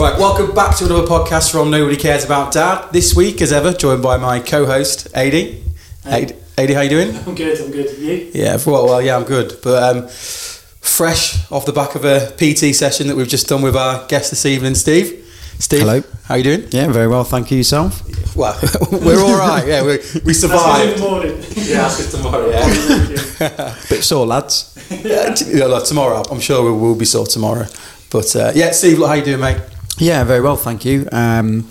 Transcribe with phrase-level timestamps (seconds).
[0.00, 2.90] Right, welcome back to another podcast from Nobody Cares About Dad.
[2.90, 5.62] This week, as ever, joined by my co-host, Adi.
[6.06, 7.14] Adi, Adi how you doing?
[7.14, 7.98] I'm good, I'm good.
[7.98, 8.30] You?
[8.32, 9.58] Yeah, well, well yeah, I'm good.
[9.62, 13.76] But um, fresh off the back of a PT session that we've just done with
[13.76, 15.22] our guest this evening, Steve.
[15.58, 16.02] Steve, Hello.
[16.24, 16.64] How you doing?
[16.70, 17.22] Yeah, very well.
[17.24, 18.02] Thank you yourself.
[18.34, 18.58] Well,
[18.90, 19.66] we're all right.
[19.68, 20.96] Yeah, we, we That's good in survived.
[20.96, 21.44] the morning.
[21.56, 22.48] Yeah, ask us tomorrow.
[22.48, 23.76] Yeah.
[23.90, 24.74] Bit sore, lads.
[25.04, 26.22] yeah, t- yeah, look, tomorrow.
[26.30, 27.66] I'm sure we will be sore tomorrow.
[28.08, 29.60] But uh, yeah, Steve, look, how you doing, mate?
[30.00, 30.56] Yeah, very well.
[30.56, 31.08] Thank you.
[31.12, 31.68] Um,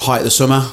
[0.00, 0.70] height of the summer.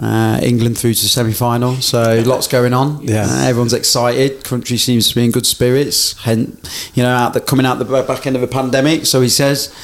[0.00, 3.02] Uh, England through to the semi-final, so lots going on.
[3.02, 3.26] Yeah.
[3.28, 4.42] Uh, everyone's excited.
[4.42, 6.14] Country seems to be in good spirits.
[6.22, 9.04] Hence, you know, out the coming out the back end of a pandemic.
[9.04, 9.74] So he says.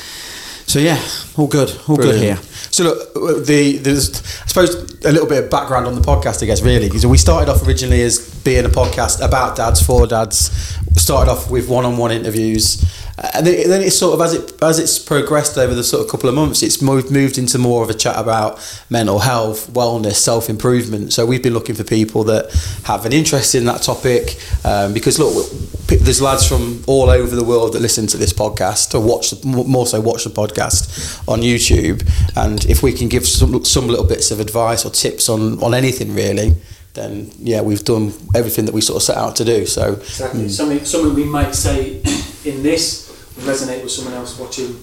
[0.67, 1.03] So yeah,
[1.39, 2.37] all good, all good here.
[2.37, 6.47] So look, the there's I suppose a little bit of background on the podcast, I
[6.47, 10.77] guess, really, because we started off originally as being a podcast about dads for dads.
[10.99, 12.85] Started off with one-on-one interviews,
[13.19, 16.11] uh, and then, it's sort of as it as it's progressed over the sort of
[16.11, 18.59] couple of months, it's moved moved into more of a chat about
[18.91, 21.13] mental health, wellness, self improvement.
[21.13, 22.53] So we've been looking for people that
[22.85, 25.51] have an interest in that topic, um, because look,
[25.87, 29.47] there's lads from all over the world that listen to this podcast or watch the,
[29.47, 32.03] more so watch the podcast on YouTube,
[32.37, 35.75] and if we can give some some little bits of advice or tips on on
[35.75, 36.57] anything really,
[36.95, 39.67] then yeah, we've done everything that we sort of set out to do.
[39.67, 40.49] So Exactly.
[40.49, 41.97] Something, something we might say
[42.45, 44.75] in this will resonate with someone else watching,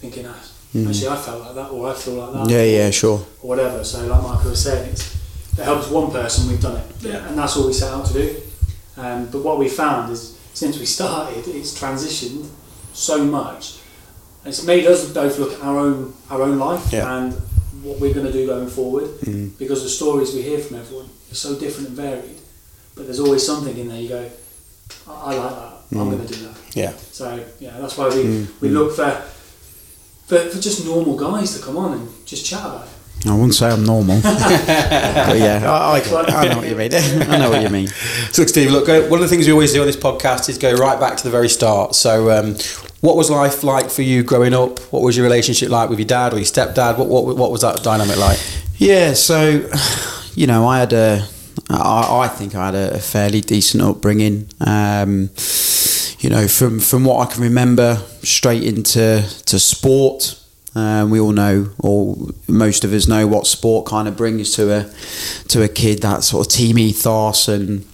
[0.00, 0.36] thinking, ah,
[0.88, 3.18] actually, I felt like that, or I feel like that, Yeah, yeah, sure.
[3.42, 3.82] or whatever.
[3.84, 5.14] So, like Michael was saying, it's,
[5.52, 7.26] if it helps one person, we've done it, Yeah.
[7.28, 8.36] and that's all we set out to do.
[8.98, 12.46] Um, but what we found is, since we started, it's transitioned
[12.92, 13.78] so much.
[14.44, 17.16] It's made us both look at our own our own life Yeah.
[17.18, 17.32] and
[17.82, 19.08] what we're going to do going forward.
[19.20, 19.58] Mm.
[19.58, 22.38] because the stories we hear from everyone are so different and varied.
[22.94, 24.30] But there's always something in there you go,
[25.08, 25.72] I, I like that.
[25.92, 26.56] I'm going to do that.
[26.74, 29.10] yeah, So yeah, that's why we, we look for,
[30.26, 32.92] for for just normal guys to come on and just chat about it.
[33.28, 36.94] I wouldn't say I'm normal, but yeah, I, I, I know what you mean.
[36.94, 37.88] I know what you mean.
[38.30, 40.58] So, look, Steve, look, one of the things we always do on this podcast is
[40.58, 41.94] go right back to the very start.
[41.94, 42.56] So, um,
[43.00, 44.78] what was life like for you growing up?
[44.92, 46.98] What was your relationship like with your dad or your stepdad?
[46.98, 48.38] What, what, what was that dynamic like?
[48.76, 49.68] Yeah, so
[50.36, 51.26] you know, I had a,
[51.70, 54.48] I, I think I had a, fairly decent upbringing.
[54.60, 55.30] Um,
[56.20, 60.40] you know, from from what I can remember, straight into to sport.
[60.74, 62.16] Um, we all know, or
[62.46, 64.90] most of us know, what sport kind of brings to a
[65.48, 66.02] to a kid.
[66.02, 67.86] That sort of team ethos and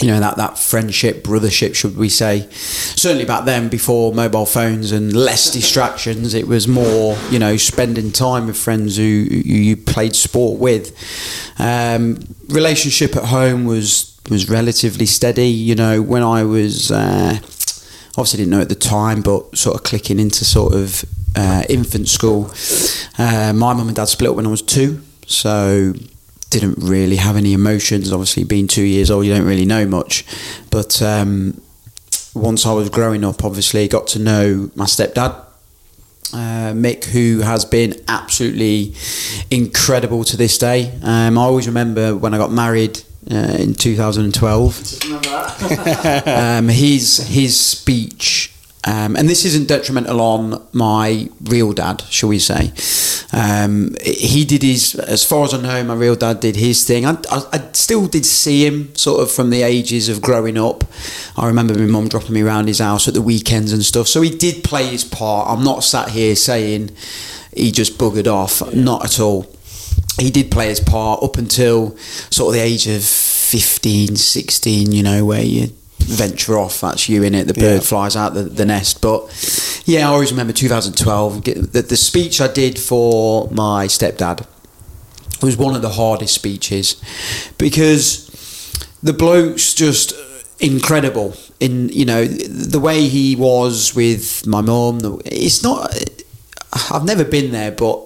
[0.00, 2.48] you know that that friendship, brothership, should we say?
[2.50, 8.10] Certainly back then, before mobile phones and less distractions, it was more you know spending
[8.10, 10.96] time with friends who, who you played sport with.
[11.58, 12.18] Um,
[12.48, 15.48] relationship at home was was relatively steady.
[15.48, 17.38] You know, when I was uh,
[18.16, 21.04] obviously didn't know at the time, but sort of clicking into sort of
[21.36, 22.50] uh, infant school.
[23.16, 25.92] Uh, my mum and dad split up when I was two, so
[26.54, 28.12] didn't really have any emotions.
[28.12, 30.24] Obviously, being two years old, you don't really know much.
[30.70, 31.60] But um,
[32.32, 35.40] once I was growing up, obviously, got to know my stepdad.
[36.32, 38.94] Uh, Mick, who has been absolutely
[39.50, 40.92] incredible to this day.
[41.02, 43.00] Um, I always remember when I got married
[43.30, 46.58] uh, in 2012 Just remember that.
[46.58, 48.53] um, his his speech,
[48.86, 52.72] um, and this isn't detrimental on my real dad, shall we say?
[53.32, 57.06] Um, he did his, as far as I know, my real dad did his thing.
[57.06, 60.84] I, I, I still did see him sort of from the ages of growing up.
[61.36, 64.06] I remember my mum dropping me around his house at the weekends and stuff.
[64.06, 65.48] So he did play his part.
[65.48, 66.90] I'm not sat here saying
[67.56, 68.74] he just buggered off.
[68.74, 69.50] Not at all
[70.20, 71.96] he did play his part up until
[72.30, 77.22] sort of the age of 15, 16, you know, where you venture off, that's you
[77.22, 77.80] in it, the bird Yeah.
[77.80, 79.00] flies out the, the nest.
[79.00, 84.46] But yeah, I always remember 2012, the, the speech I did for my stepdad
[85.42, 86.96] was one of the hardest speeches
[87.58, 88.28] because
[89.02, 90.14] the bloke's just
[90.60, 95.92] incredible in you know the way he was with my mum it's not
[96.90, 97.96] I've never been there but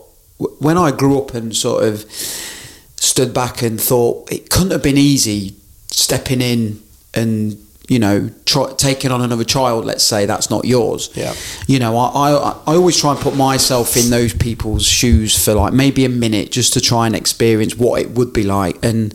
[0.59, 4.97] when I grew up and sort of stood back and thought it couldn't have been
[4.97, 5.57] easy
[5.89, 6.83] stepping in
[7.15, 11.11] and you know try, taking on another child let's say that's not yours.
[11.15, 11.35] Yeah.
[11.67, 15.55] you know I, I I always try and put myself in those people's shoes for
[15.55, 18.85] like maybe a minute just to try and experience what it would be like.
[18.85, 19.15] And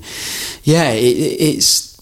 [0.63, 1.03] yeah it,
[1.49, 1.93] it's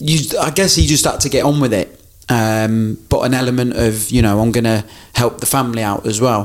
[0.00, 1.98] you I guess he just had to get on with it.
[2.28, 6.42] Um, but an element of you know I'm gonna help the family out as well.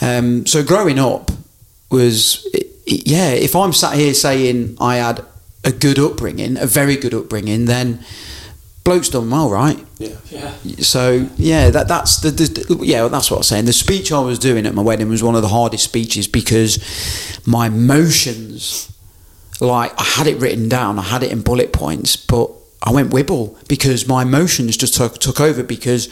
[0.00, 1.30] Um, so growing up
[1.90, 5.24] was it, it- yeah if I'm sat here saying I had
[5.64, 8.04] a good upbringing a very good upbringing then
[8.88, 9.84] bloke's done well, right?
[9.98, 10.16] Yeah.
[10.30, 10.52] Yeah.
[10.78, 13.66] So yeah, that that's the, the yeah that's what I was saying.
[13.66, 16.78] The speech I was doing at my wedding was one of the hardest speeches because
[17.46, 18.90] my emotions,
[19.60, 22.50] like I had it written down, I had it in bullet points, but
[22.82, 26.08] I went wibble because my emotions just took took over because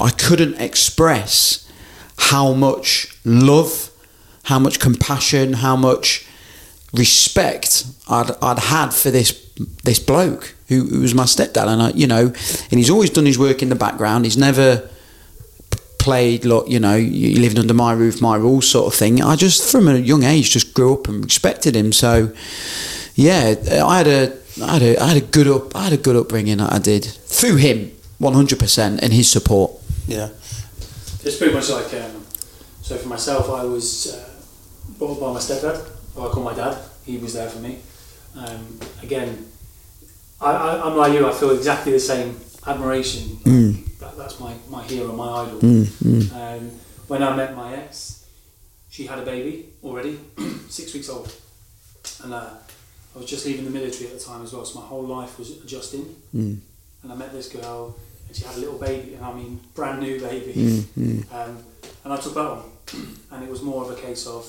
[0.00, 1.70] I couldn't express
[2.18, 3.90] how much love,
[4.44, 6.26] how much compassion, how much
[6.92, 9.45] respect I'd, I'd had for this
[9.84, 13.26] this bloke who, who was my stepdad and I, you know and he's always done
[13.26, 14.88] his work in the background he's never
[15.98, 19.34] played like you know you living under my roof my rules sort of thing I
[19.36, 22.32] just from a young age just grew up and respected him so
[23.14, 23.54] yeah
[23.84, 24.32] I had a
[24.62, 27.04] I had a, I had a good up I had a good upbringing I did
[27.04, 29.72] through him 100% and his support
[30.06, 30.28] Yeah.
[31.24, 32.24] It's pretty much like, um,
[32.82, 34.28] so for myself, I was uh,
[34.96, 36.78] brought up by my stepdad, who I call my dad.
[37.04, 37.80] He was there for me.
[38.36, 39.46] Um, again,
[40.40, 43.22] I, I, I'm like you, I feel exactly the same admiration.
[43.44, 43.98] Mm.
[43.98, 45.60] That, that's my, my hero, my idol.
[45.60, 46.70] mm, mm, Um,
[47.08, 48.26] when I met my ex,
[48.90, 50.18] she had a baby already,
[50.68, 51.32] six weeks old.
[52.24, 52.50] And uh,
[53.14, 55.38] I was just leaving the military at the time as well, so my whole life
[55.38, 56.04] was adjusting.
[56.34, 56.58] mm,
[57.02, 57.96] And I met this girl,
[58.26, 60.52] and she had a little baby, and I mean, brand new baby.
[60.52, 61.58] mm, mm, Um,
[62.04, 62.70] and I took that on,
[63.30, 64.46] and it was more of a case of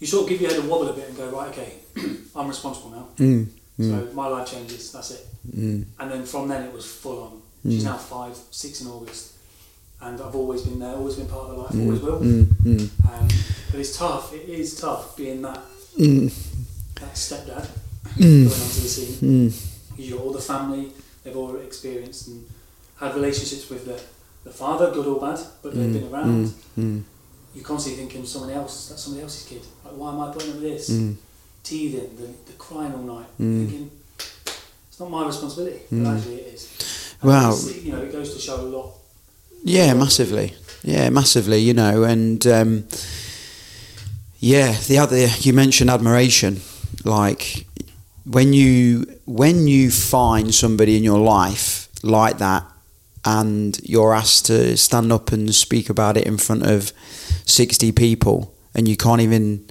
[0.00, 1.72] you sort of give your head a wobble a bit and go, right, okay,
[2.36, 3.08] I'm responsible now.
[3.16, 3.46] mm,
[3.78, 5.26] So my life changes, that's it.
[5.54, 7.42] mm, And then from then it was full on.
[7.70, 9.32] She's now five, six in August.
[10.00, 12.20] And I've always been there, always been part of her life, always will.
[12.20, 13.28] mm, mm, Um,
[13.70, 15.60] but it's tough, it is tough being that,
[15.98, 16.30] mm,
[17.00, 17.66] that stepdad
[18.16, 18.44] Mm.
[18.48, 19.16] going onto the scene.
[19.50, 19.66] mm,
[19.98, 20.92] You've got all the family
[21.24, 22.46] they've all experienced and
[22.96, 24.00] had relationships with the,
[24.44, 26.54] the father, good or bad, but they've been around.
[27.56, 29.62] You're constantly thinking somebody else, that's somebody else's kid.
[29.84, 30.90] Like, why am I putting up with this?
[30.90, 31.14] mm,
[31.64, 33.26] Teething, the, the crying all night.
[33.40, 33.66] Mm.
[33.66, 33.90] Thinking,
[34.88, 36.04] it's not my responsibility, Mm.
[36.04, 37.14] but actually it is.
[37.22, 37.56] And Wow.
[37.82, 38.92] You know, it goes to show a lot.
[39.64, 40.54] Yeah, massively.
[40.84, 41.58] Yeah, massively.
[41.58, 42.84] You know, and um,
[44.38, 46.60] yeah, the other you mentioned admiration.
[47.04, 47.66] Like
[48.24, 52.64] when you when you find somebody in your life like that,
[53.24, 56.92] and you're asked to stand up and speak about it in front of
[57.46, 59.66] sixty people, and you can't even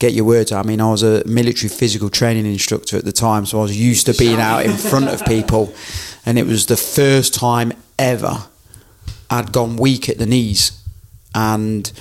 [0.00, 0.64] get your words out.
[0.64, 3.78] I mean, I was a military physical training instructor at the time, so I was
[3.78, 5.72] used to being out in front of people,
[6.26, 8.46] and it was the first time ever
[9.30, 10.82] I'd gone weak at the knees,
[11.34, 11.92] and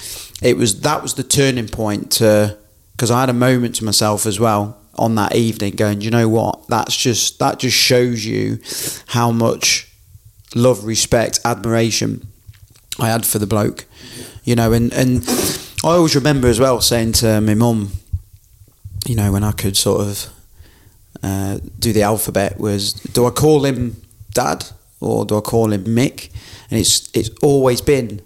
[0.41, 2.57] it was that was the turning point to
[2.91, 6.27] because I had a moment to myself as well on that evening, going, you know
[6.27, 6.68] what?
[6.68, 8.59] That's just that just shows you
[9.07, 9.91] how much
[10.56, 12.27] love, respect, admiration
[13.00, 13.85] I had for the bloke,
[14.47, 15.23] you know, and and
[15.83, 17.91] I always remember as well saying to my mum,
[19.05, 20.29] you know, when I could sort of
[21.21, 24.01] uh, do the alphabet was, do I call him
[24.31, 24.65] dad
[25.01, 26.29] or do I call him Mick?
[26.71, 28.21] And it's it's always been.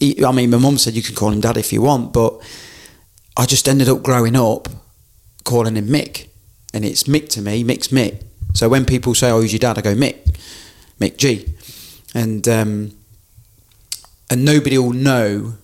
[0.00, 2.40] I mean, my mum said you can call him dad if you want, but
[3.36, 4.68] I just ended up growing up
[5.42, 6.28] calling him Mick,
[6.74, 7.64] and it's Mick to me.
[7.64, 8.22] Mick's Mick.
[8.54, 10.38] So when people say, "Oh, who's your dad?" I go Mick,
[11.00, 11.44] Mick G,
[12.14, 12.95] and um,
[14.30, 15.54] and nobody will know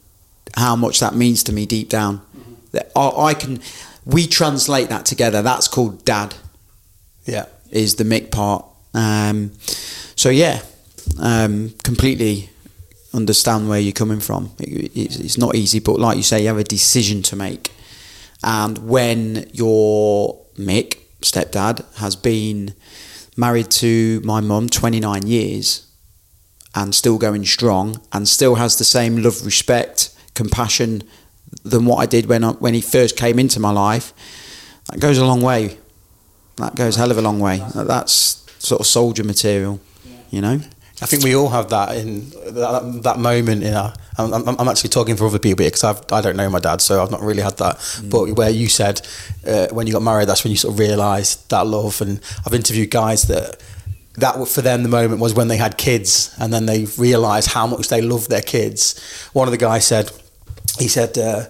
[0.57, 2.21] how much that means to me deep down.
[2.73, 3.61] That I, I can,
[4.05, 5.43] we translate that together.
[5.43, 6.35] That's called dad
[7.25, 7.47] Yeah.
[7.71, 8.65] is the Mick part.
[8.95, 9.53] Um,
[10.17, 10.61] so yeah,
[11.19, 12.51] um, completely
[13.15, 14.51] understand where you're coming from.
[14.59, 17.71] It, it's, it's not easy, but like you say, you have a decision to make.
[18.45, 22.75] And when your Mick stepdad has been
[23.37, 25.87] married to my mum 29 years
[26.75, 31.03] and still going strong and still has the same love, respect, compassion
[31.65, 34.13] than what I did when I, when he first came into my life,
[34.91, 35.77] that goes a long way.
[36.57, 37.63] That goes a hell of a long way.
[37.75, 39.81] That's sort of soldier material,
[40.31, 40.61] you know.
[41.03, 43.93] I think we all have that in that, that moment in our.
[44.19, 46.81] I'm, I'm, I'm actually talking for other people because I've, I don't know my dad,
[46.81, 48.01] so I've not really had that.
[48.05, 49.01] But where you said
[49.45, 52.01] uh, when you got married, that's when you sort of realised that love.
[52.03, 53.61] And I've interviewed guys that
[54.15, 57.67] that for them the moment was when they had kids, and then they realised how
[57.67, 59.01] much they loved their kids.
[59.33, 60.11] One of the guys said,
[60.79, 61.19] he said.
[61.19, 61.47] Uh,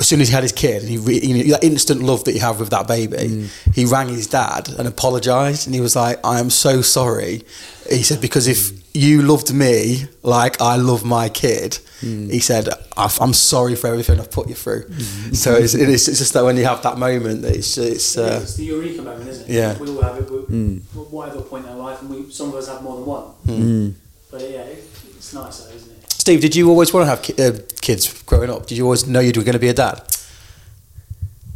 [0.00, 2.24] as soon as he had his kid, and he, re- you know, that instant love
[2.24, 5.94] that you have with that baby, he rang his dad and apologised, and he was
[5.94, 7.44] like, "I am so sorry."
[7.88, 13.16] He said because if you loved me like I love my kid, he said, "I-
[13.20, 14.84] "I'm sorry for everything I've put you through."
[15.32, 18.16] So it's, it is, it's just that when you have that moment, that it's it's
[18.16, 19.52] uh, it's the eureka moment, isn't it?
[19.52, 19.78] Yeah.
[19.78, 22.54] We all have it we, at whatever point in our life, and we, some of
[22.56, 23.24] us have more than one.
[23.46, 23.94] Mm.
[24.30, 24.84] But yeah, it,
[25.16, 26.10] it's nice, though, isn't it?
[26.12, 26.40] Steve.
[26.40, 28.66] Did you always want to have ki- uh, kids growing up?
[28.66, 30.02] Did you always know you were going to be a dad?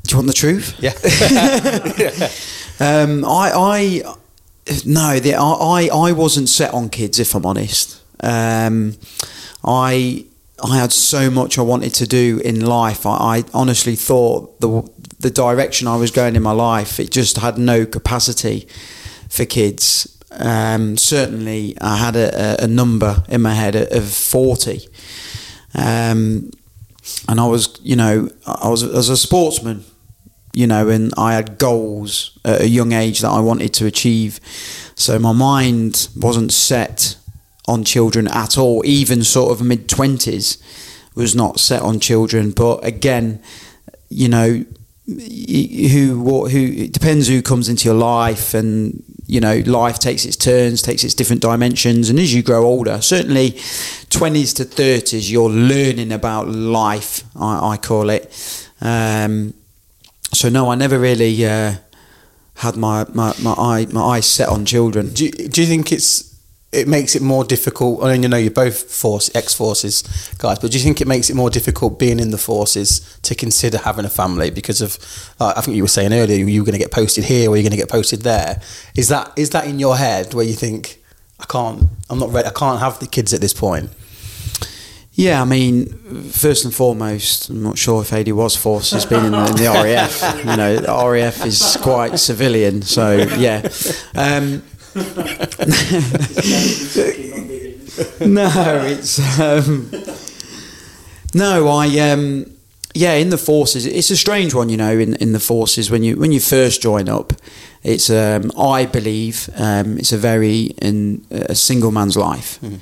[0.04, 0.74] Do you want the truth?
[0.80, 0.94] Yeah.
[2.80, 4.02] Um, I, I,
[4.84, 7.18] no, the, I I wasn't set on kids.
[7.18, 8.94] If I'm honest, um,
[9.64, 10.24] I
[10.62, 13.06] I had so much I wanted to do in life.
[13.06, 14.88] I, I honestly thought the
[15.20, 18.68] the direction I was going in my life, it just had no capacity
[19.28, 20.16] for kids.
[20.30, 24.86] Um, certainly, I had a, a, number in my head of forty,
[25.74, 26.50] um,
[27.26, 29.84] and I was, you know, I was as a sportsman,
[30.58, 34.40] you know, and I had goals at a young age that I wanted to achieve.
[34.96, 37.16] So my mind wasn't set
[37.68, 38.84] on children at all.
[38.84, 40.58] Even sort of mid twenties
[41.14, 42.50] was not set on children.
[42.50, 43.40] But again,
[44.08, 44.64] you know,
[45.06, 50.24] who what who it depends who comes into your life and you know life takes
[50.26, 55.30] its turns takes its different dimensions and as you grow older certainly 20s to 30s
[55.30, 59.54] you're learning about life i, I call it um,
[60.38, 61.74] so no i never really uh,
[62.56, 65.90] had my, my, my eye my eyes set on children do you, do you think
[65.90, 66.28] it's
[66.70, 68.04] it makes it more difficult.
[68.04, 70.02] I mean, you know, you're both force ex forces
[70.38, 73.34] guys, but do you think it makes it more difficult being in the forces to
[73.34, 74.98] consider having a family because of?
[75.40, 77.56] Uh, I think you were saying earlier you were going to get posted here or
[77.56, 78.60] you're going to get posted there.
[78.94, 81.02] Is that is that in your head where you think
[81.40, 81.84] I can't?
[82.10, 82.48] I'm not ready.
[82.48, 83.90] I can't have the kids at this point.
[85.18, 85.88] Yeah, I mean,
[86.30, 89.64] first and foremost, I'm not sure if Adi was forces being in the, in the
[89.64, 90.22] RAF.
[90.38, 93.68] You know, the RAF is quite civilian, so yeah.
[94.14, 94.62] Um,
[98.20, 99.90] no, it's um,
[101.34, 101.66] no.
[101.66, 102.54] I um,
[102.94, 104.96] yeah, in the forces, it's a strange one, you know.
[104.96, 107.32] In in the forces, when you when you first join up,
[107.82, 112.58] it's um, I believe um, it's a very in a single man's life.
[112.60, 112.80] Mm.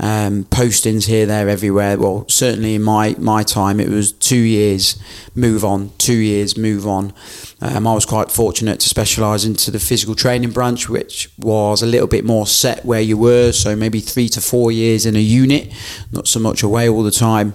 [0.00, 1.98] Um, postings here, there, everywhere.
[1.98, 4.96] Well, certainly in my my time, it was two years,
[5.34, 7.12] move on, two years, move on.
[7.60, 11.86] Um, I was quite fortunate to specialise into the physical training branch, which was a
[11.86, 15.20] little bit more set where you were, so maybe three to four years in a
[15.20, 15.72] unit,
[16.12, 17.54] not so much away all the time.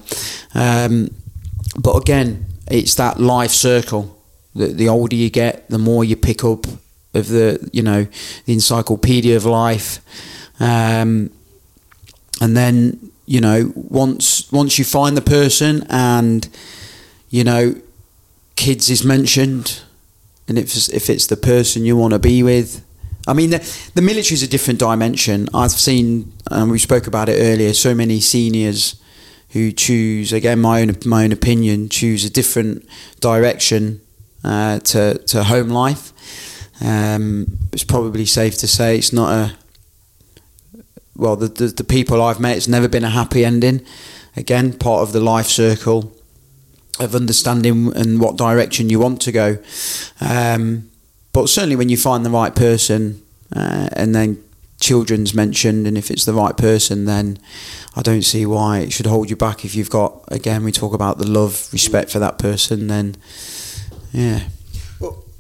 [0.53, 1.15] Um,
[1.79, 4.21] but again, it's that life circle.
[4.53, 6.67] The, the older you get, the more you pick up
[7.13, 8.07] of the, you know,
[8.45, 9.99] the encyclopedia of life.
[10.59, 11.29] Um,
[12.41, 16.47] and then, you know, once once you find the person and,
[17.29, 17.75] you know,
[18.55, 19.81] kids is mentioned,
[20.47, 22.83] and if it's, if it's the person you want to be with.
[23.25, 23.59] I mean, the,
[23.95, 25.47] the military is a different dimension.
[25.53, 29.01] I've seen, and we spoke about it earlier, so many seniors
[29.51, 32.85] who choose, again, my own my own opinion, choose a different
[33.21, 34.01] direction
[34.43, 36.12] uh, to to home life.
[36.83, 39.55] Um, it's probably safe to say it's not a
[41.15, 43.85] well, the, the, the people I've met, it's never been a happy ending.
[44.35, 46.15] Again, part of the life circle
[46.99, 49.57] of understanding and what direction you want to go.
[50.19, 50.89] Um,
[51.31, 53.21] but certainly, when you find the right person,
[53.55, 54.43] uh, and then
[54.79, 57.37] children's mentioned, and if it's the right person, then
[57.95, 59.63] I don't see why it should hold you back.
[59.63, 63.15] If you've got, again, we talk about the love, respect for that person, then
[64.11, 64.47] yeah.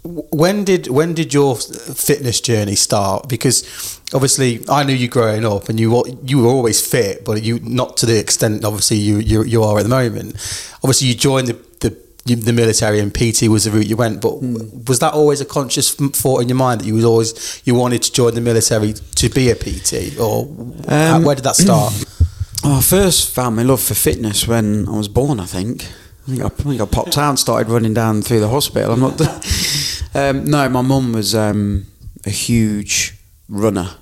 [0.05, 3.29] When did when did your fitness journey start?
[3.29, 7.59] Because obviously I knew you growing up, and you you were always fit, but you
[7.61, 10.35] not to the extent obviously you you, you are at the moment.
[10.83, 14.21] Obviously, you joined the, the the military and PT was the route you went.
[14.21, 14.87] But mm.
[14.87, 18.03] was that always a conscious thought in your mind that you was always you wanted
[18.03, 20.47] to join the military to be a PT, or
[20.87, 21.93] um, where did that start?
[22.65, 25.39] I first found my love for fitness when I was born.
[25.39, 25.85] I think.
[26.25, 28.93] I think I, I, think I popped out and started running down through the hospital.
[28.93, 29.19] I'm not.
[30.15, 31.87] um, no, my mum was um,
[32.25, 33.17] a huge
[33.49, 33.95] runner,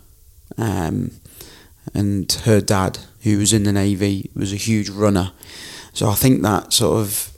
[0.57, 1.11] um,
[1.93, 5.31] and her dad, who was in the navy, was a huge runner.
[5.93, 7.37] So I think that sort of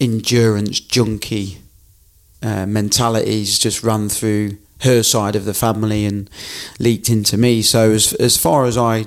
[0.00, 1.58] endurance junkie
[2.42, 6.30] uh, mentalities just run through her side of the family and
[6.78, 7.62] leaked into me.
[7.62, 9.06] So as as far as I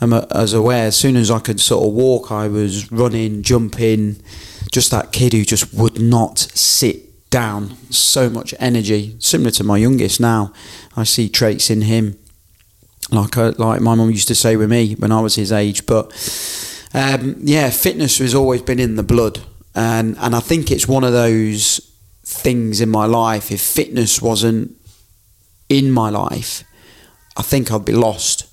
[0.00, 4.22] am as aware, as soon as I could sort of walk, I was running, jumping,
[4.70, 7.76] just that kid who just would not sit down.
[7.90, 10.52] So much energy, similar to my youngest now.
[10.96, 12.18] I see traits in him,
[13.10, 15.84] like uh, like my mum used to say with me when I was his age.
[15.86, 16.12] But
[16.94, 19.40] um, yeah, fitness has always been in the blood,
[19.74, 21.80] and and I think it's one of those
[22.24, 23.50] things in my life.
[23.50, 24.76] If fitness wasn't
[25.68, 26.62] in my life,
[27.36, 28.46] I think I'd be lost.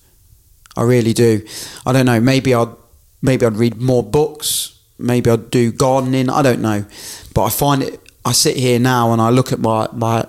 [0.75, 1.45] I really do.
[1.85, 2.21] I don't know.
[2.21, 2.73] Maybe I'd
[3.21, 4.79] maybe I'd read more books.
[4.97, 6.29] Maybe I'd do gardening.
[6.29, 6.85] I don't know.
[7.33, 8.08] But I find it.
[8.25, 10.25] I sit here now and I look at my my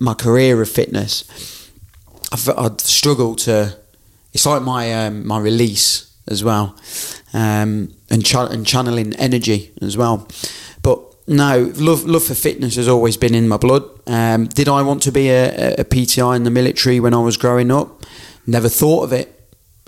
[0.00, 1.24] my career of fitness.
[2.32, 3.76] I've, I'd struggle to.
[4.32, 6.76] It's like my um, my release as well,
[7.32, 10.28] um, and, ch- and channeling energy as well.
[10.82, 13.84] But no, love love for fitness has always been in my blood.
[14.06, 17.36] Um, did I want to be a, a PTI in the military when I was
[17.36, 18.04] growing up?
[18.46, 19.32] Never thought of it.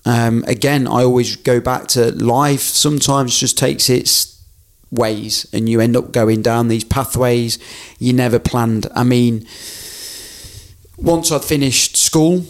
[0.05, 2.61] Um, again, I always go back to life.
[2.63, 4.38] Sometimes just takes its
[4.91, 7.59] ways, and you end up going down these pathways
[7.99, 8.87] you never planned.
[8.95, 9.47] I mean,
[10.97, 12.45] once I'd finished school,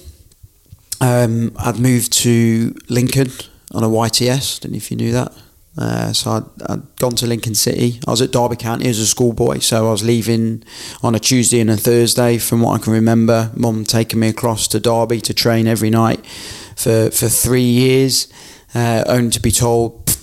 [1.00, 3.30] um, I'd moved to Lincoln
[3.72, 4.60] on a YTS.
[4.60, 5.32] Don't know if you knew that.
[5.76, 8.00] Uh, so I'd, I'd, gone to Lincoln City.
[8.06, 10.64] I was at Derby County as a schoolboy, so I was leaving
[11.04, 12.38] on a Tuesday and a Thursday.
[12.38, 16.26] From what I can remember, Mum taking me across to Derby to train every night
[16.74, 18.26] for for three years,
[18.74, 20.18] uh, only to be told,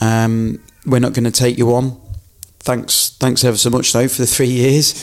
[0.00, 2.00] um, "We're not going to take you on."
[2.60, 4.94] Thanks, thanks ever so much though for the three years.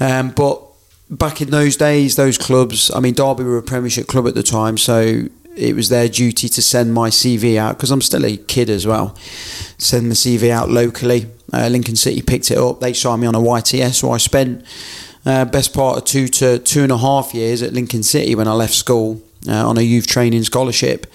[0.00, 0.62] Um, but
[1.10, 2.90] back in those days, those clubs.
[2.94, 5.24] I mean, Derby were a Premiership club at the time, so
[5.56, 8.86] it was their duty to send my CV out because I'm still a kid as
[8.86, 9.16] well.
[9.78, 11.26] Send the CV out locally.
[11.52, 12.80] Uh, Lincoln City picked it up.
[12.80, 14.64] They signed me on a YTS, so I spent
[15.26, 18.46] uh, best part of two to two and a half years at Lincoln City when
[18.46, 21.06] I left school uh, on a youth training scholarship,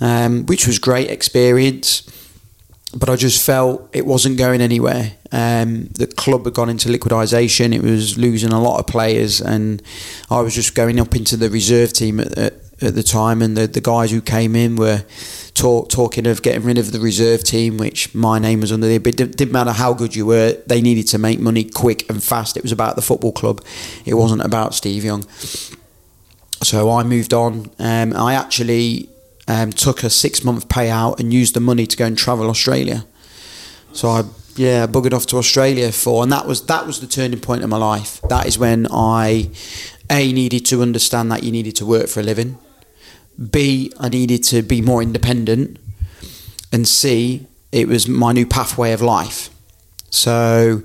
[0.00, 2.02] um, which was great experience.
[2.96, 5.12] But I just felt it wasn't going anywhere.
[5.30, 7.72] Um, the club had gone into liquidation.
[7.72, 9.80] It was losing a lot of players, and
[10.28, 13.56] I was just going up into the reserve team at, at at the time, and
[13.56, 15.04] the, the guys who came in were
[15.54, 19.00] talk, talking of getting rid of the reserve team, which my name was under there.
[19.00, 22.22] But it didn't matter how good you were, they needed to make money quick and
[22.22, 22.56] fast.
[22.56, 23.62] It was about the football club,
[24.04, 25.28] it wasn't about Steve Young.
[26.62, 27.70] So I moved on.
[27.78, 29.08] Um, I actually
[29.50, 33.04] um, took a six month payout and used the money to go and travel Australia.
[33.92, 34.22] So I
[34.56, 37.70] yeah buggered off to Australia for, and that was that was the turning point in
[37.70, 38.20] my life.
[38.28, 39.50] That is when I
[40.08, 42.58] a needed to understand that you needed to work for a living
[43.40, 45.78] B, I needed to be more independent,
[46.72, 49.48] and C, it was my new pathway of life.
[50.10, 50.82] So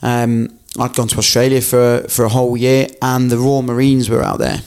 [0.00, 4.22] um, I'd gone to Australia for for a whole year, and the Royal Marines were
[4.22, 4.60] out there.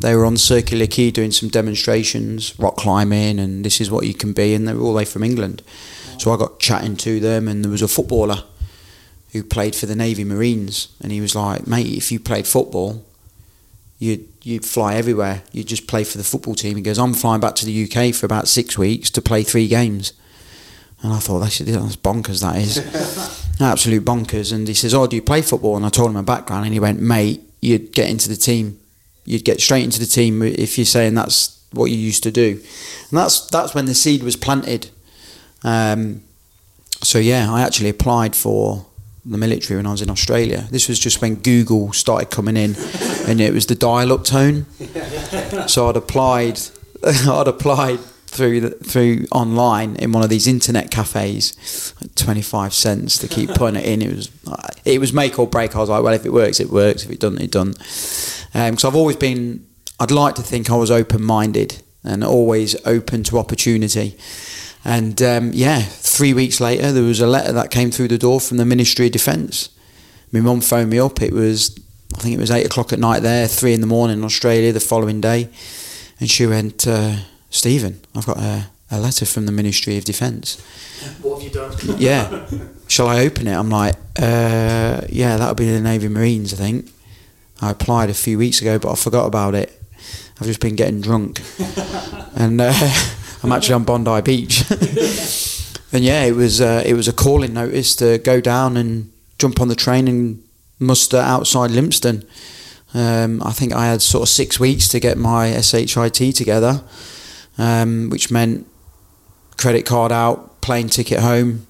[0.00, 4.14] They were on Circular Quay doing some demonstrations, rock climbing, and this is what you
[4.14, 4.54] can be.
[4.54, 5.62] And they were all the way from England.
[6.18, 8.44] So I got chatting to them, and there was a footballer
[9.32, 13.04] who played for the Navy Marines, and he was like, "Mate, if you played football,
[13.98, 15.42] you'd you'd fly everywhere.
[15.52, 16.76] You'd just play for the football team.
[16.76, 19.68] He goes, I'm flying back to the UK for about six weeks to play three
[19.68, 20.12] games.
[21.02, 22.78] And I thought, that's, that's bonkers, that is.
[23.60, 24.52] Absolute bonkers.
[24.52, 25.76] And he says, Oh, do you play football?
[25.76, 26.64] And I told him my background.
[26.64, 28.79] And he went, Mate, you'd get into the team.
[29.24, 32.60] You'd get straight into the team if you're saying that's what you used to do.
[33.10, 34.90] And that's, that's when the seed was planted.
[35.62, 36.22] Um,
[37.02, 38.86] so, yeah, I actually applied for
[39.24, 40.66] the military when I was in Australia.
[40.70, 42.74] This was just when Google started coming in,
[43.26, 44.66] and it was the dial-up tone.
[45.68, 46.58] So I'd applied,
[47.04, 48.00] I'd applied
[48.40, 53.50] through the, through online in one of these internet cafes, twenty five cents to keep
[53.54, 54.00] putting it in.
[54.00, 54.30] It was
[54.86, 55.76] it was make or break.
[55.76, 57.04] I was like, well, if it works, it works.
[57.04, 57.76] If it doesn't, it doesn't.
[57.76, 59.66] Because um, I've always been,
[59.98, 64.16] I'd like to think I was open minded and always open to opportunity.
[64.86, 68.40] And um, yeah, three weeks later, there was a letter that came through the door
[68.40, 69.68] from the Ministry of Defence.
[70.32, 71.20] My mum phoned me up.
[71.20, 71.78] It was,
[72.16, 74.72] I think it was eight o'clock at night there, three in the morning in Australia
[74.72, 75.50] the following day.
[76.18, 77.16] And she went, uh,
[77.50, 80.60] Stephen, I've got a, a letter from the Ministry of Defence.
[81.20, 81.76] What have you done?
[81.98, 82.46] yeah.
[82.88, 83.54] Shall I open it?
[83.54, 86.90] I'm like, uh, yeah, that'll be the Navy Marines, I think.
[87.60, 89.76] I applied a few weeks ago, but I forgot about it.
[90.40, 91.40] I've just been getting drunk.
[92.34, 92.72] and uh,
[93.42, 94.64] I'm actually on Bondi Beach.
[95.92, 99.60] and yeah, it was uh, it was a calling notice to go down and jump
[99.60, 100.42] on the train and
[100.78, 102.24] muster outside Lympstone.
[102.94, 106.82] Um, I think I had sort of six weeks to get my SHIT together,
[107.60, 108.66] um, which meant
[109.56, 111.66] credit card out, plane ticket home,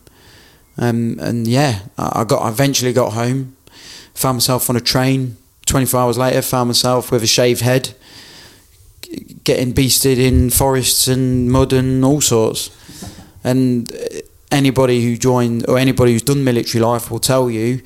[0.78, 3.56] um, and yeah, I got eventually got home,
[4.14, 5.36] found myself on a train.
[5.66, 7.94] Twenty four hours later, found myself with a shaved head,
[9.44, 12.70] getting beasted in forests and mud and all sorts.
[13.44, 13.90] And
[14.50, 17.82] anybody who joined or anybody who's done military life will tell you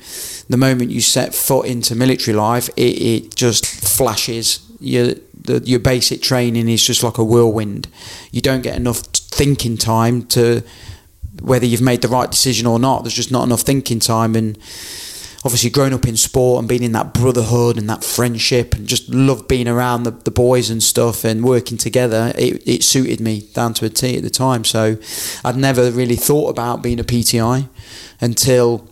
[0.49, 4.59] the moment you set foot into military life, it, it just flashes.
[4.79, 5.13] Your,
[5.45, 7.87] the, your basic training is just like a whirlwind.
[8.31, 10.63] You don't get enough thinking time to
[11.41, 13.03] whether you've made the right decision or not.
[13.03, 14.57] There's just not enough thinking time and
[15.45, 19.07] obviously growing up in sport and being in that brotherhood and that friendship and just
[19.09, 23.41] love being around the, the boys and stuff and working together, it, it suited me
[23.53, 24.63] down to a T at the time.
[24.63, 24.97] So
[25.43, 27.69] I'd never really thought about being a PTI
[28.19, 28.89] until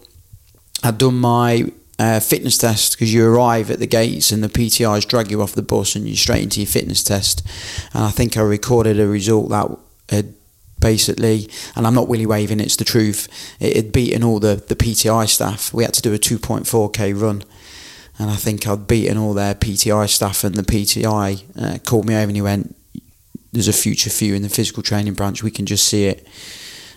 [0.83, 5.08] I'd done my uh, fitness test because you arrive at the gates and the PTIs
[5.08, 7.45] drag you off the bus and you're straight into your fitness test.
[7.93, 9.69] And I think I recorded a result that
[10.10, 10.34] had
[10.79, 13.29] basically, and I'm not willy waving, it's the truth.
[13.60, 15.73] It had beaten all the, the PTI staff.
[15.73, 17.43] We had to do a 2.4k run.
[18.19, 22.15] and I think I'd beaten all their PTI staff, and the PTI uh, called me
[22.15, 22.75] over and he went,
[23.51, 25.41] "There's a future for you in the physical training branch.
[25.41, 26.27] We can just see it."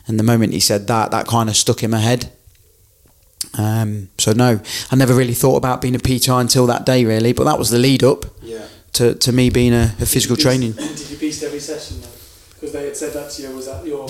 [0.06, 2.30] And the moment he said that, that kind of stuck in my head.
[3.58, 7.32] Um, so no, I never really thought about being a PTI until that day, really.
[7.32, 8.66] But that was the lead up Yeah.
[8.94, 10.72] to, to me being a, a physical Did you training.
[10.72, 12.08] Did you piece every session though?
[12.54, 13.50] Because they had said that to you.
[13.54, 14.08] Was that your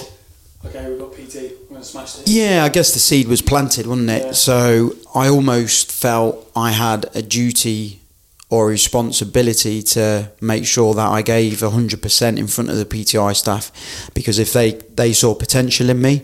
[0.65, 0.89] okay?
[0.89, 1.35] We've got PT.
[1.35, 2.29] We're going to smash this.
[2.29, 4.23] Yeah, I guess the seed was planted, wasn't it?
[4.27, 4.33] Yeah.
[4.33, 8.01] So I almost felt I had a duty
[8.49, 13.35] or a responsibility to make sure that I gave 100% in front of the PTI
[13.35, 13.73] staff
[14.15, 16.23] because if they, they saw potential in me,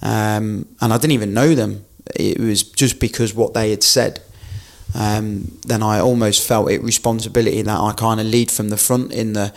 [0.00, 4.20] um, and I didn't even know them, it was just because what they had said.
[4.94, 9.10] Um, then I almost felt it responsibility that I kind of lead from the front
[9.12, 9.54] in the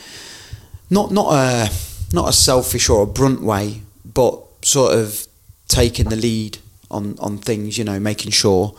[0.90, 1.72] not not a
[2.14, 5.28] not a selfish or a brunt way, but sort of
[5.68, 7.78] taking the lead on on things.
[7.78, 8.76] You know, making sure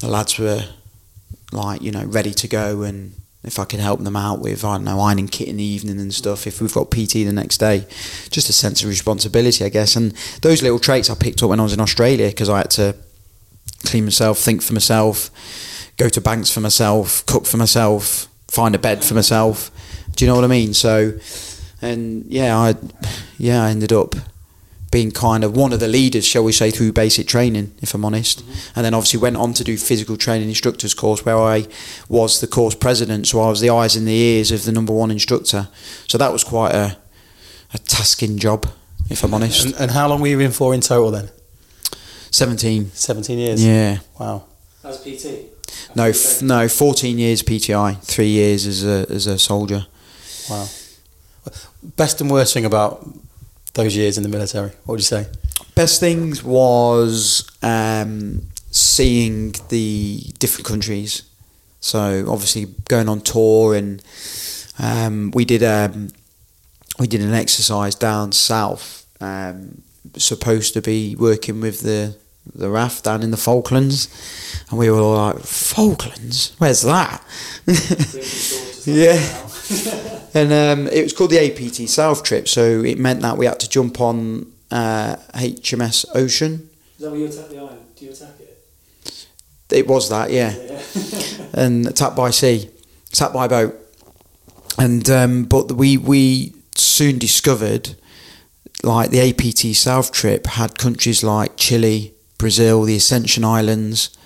[0.00, 0.64] the lads were
[1.52, 4.76] like you know ready to go, and if I could help them out with I
[4.76, 6.46] don't know ironing kit in the evening and stuff.
[6.46, 7.86] If we've got PT the next day,
[8.30, 9.96] just a sense of responsibility, I guess.
[9.96, 12.70] And those little traits I picked up when I was in Australia because I had
[12.72, 12.96] to
[13.84, 15.30] clean myself, think for myself,
[15.96, 19.70] go to banks for myself, cook for myself, find a bed for myself.
[20.16, 20.74] Do you know what I mean?
[20.74, 21.18] So,
[21.82, 22.74] and yeah, I
[23.38, 24.14] yeah I ended up
[24.94, 28.04] being kind of one of the leaders, shall we say, through basic training, if I'm
[28.04, 28.38] honest.
[28.38, 28.72] Mm-hmm.
[28.76, 31.66] And then obviously went on to do physical training instructors course, where I
[32.08, 34.92] was the course president, so I was the eyes and the ears of the number
[34.92, 35.66] one instructor.
[36.06, 36.96] So that was quite a
[37.72, 38.68] a tasking job,
[39.10, 39.64] if I'm honest.
[39.66, 41.28] And, and how long were you in for in total then?
[42.30, 42.92] Seventeen.
[42.92, 43.64] 17 years?
[43.64, 43.98] Yeah.
[44.20, 44.44] Wow.
[44.84, 45.26] As PT.
[45.96, 49.86] No, After f- no, fourteen years PTI, three years as a as a soldier.
[50.48, 50.68] Wow.
[51.96, 53.04] Best and worst thing about
[53.74, 54.70] those years in the military?
[54.84, 55.26] What would you say?
[55.74, 61.22] Best things was um, seeing the different countries.
[61.80, 64.02] So obviously going on tour and
[64.78, 66.10] um, we did um,
[66.98, 69.06] we did an exercise down south.
[69.20, 69.82] Um,
[70.16, 72.16] supposed to be working with the
[72.54, 74.08] the RAF down in the Falklands,
[74.68, 77.22] and we were all like, Falklands, where's that?
[77.64, 80.10] Drinking shorts or Yeah.
[80.34, 83.60] And um, it was called the APT South Trip, so it meant that we had
[83.60, 86.68] to jump on uh, HMS Ocean.
[86.96, 87.80] Is that where you attack the island?
[87.96, 89.26] Do you attack it?
[89.70, 90.54] It was that, yeah,
[91.54, 92.68] and attacked by sea,
[93.12, 93.74] attacked by boat,
[94.78, 97.94] and um, but we we soon discovered
[98.82, 104.16] like the APT South Trip had countries like Chile, Brazil, the Ascension Islands,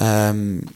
[0.00, 0.68] um,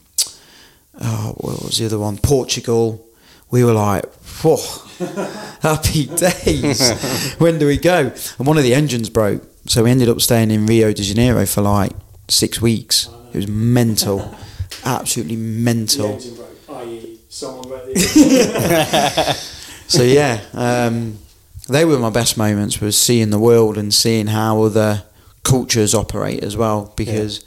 [0.99, 2.17] oh, what was the other one?
[2.17, 3.07] Portugal.
[3.51, 4.05] We were like,
[4.43, 4.57] whoa,
[5.61, 7.35] happy days.
[7.37, 8.11] when do we go?
[8.37, 9.43] And one of the engines broke.
[9.67, 11.91] So we ended up staying in Rio de Janeiro for like
[12.27, 13.09] six weeks.
[13.33, 14.33] It was mental.
[14.85, 16.13] Absolutely mental.
[16.13, 19.35] engine broke, i.e., someone broke the engine.
[19.87, 21.19] So yeah, um,
[21.67, 25.03] they were my best moments was seeing the world and seeing how other
[25.43, 27.43] cultures operate as well because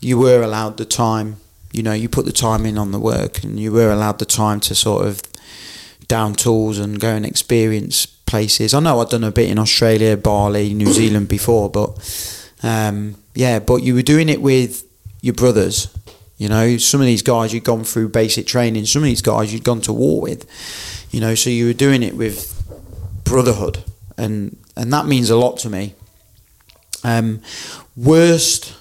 [0.00, 1.36] you were allowed the time
[1.72, 4.24] you know you put the time in on the work and you were allowed the
[4.24, 5.22] time to sort of
[6.08, 8.74] down tools and go and experience places.
[8.74, 13.58] I know I'd done a bit in Australia Bali New Zealand before but um, yeah
[13.58, 14.84] but you were doing it with
[15.20, 15.88] your brothers
[16.38, 16.76] you know?
[16.76, 19.80] Some of these guys you'd gone through basic training some of these guys you'd gone
[19.82, 20.46] to war with
[21.10, 21.34] you know?
[21.34, 22.52] So you were doing it with
[23.24, 23.84] brotherhood
[24.16, 25.94] and and that means a lot to me.
[27.02, 27.40] Um,
[27.96, 28.74] worst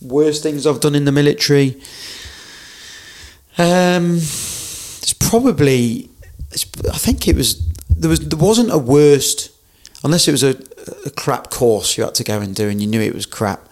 [0.00, 1.80] worst things I've done in the military.
[3.58, 6.10] Um, it's probably.
[6.52, 9.50] It's, I think it was there was there wasn't a worst
[10.04, 10.56] unless it was a,
[11.04, 13.68] a crap course you had to go and do and you knew it was crap.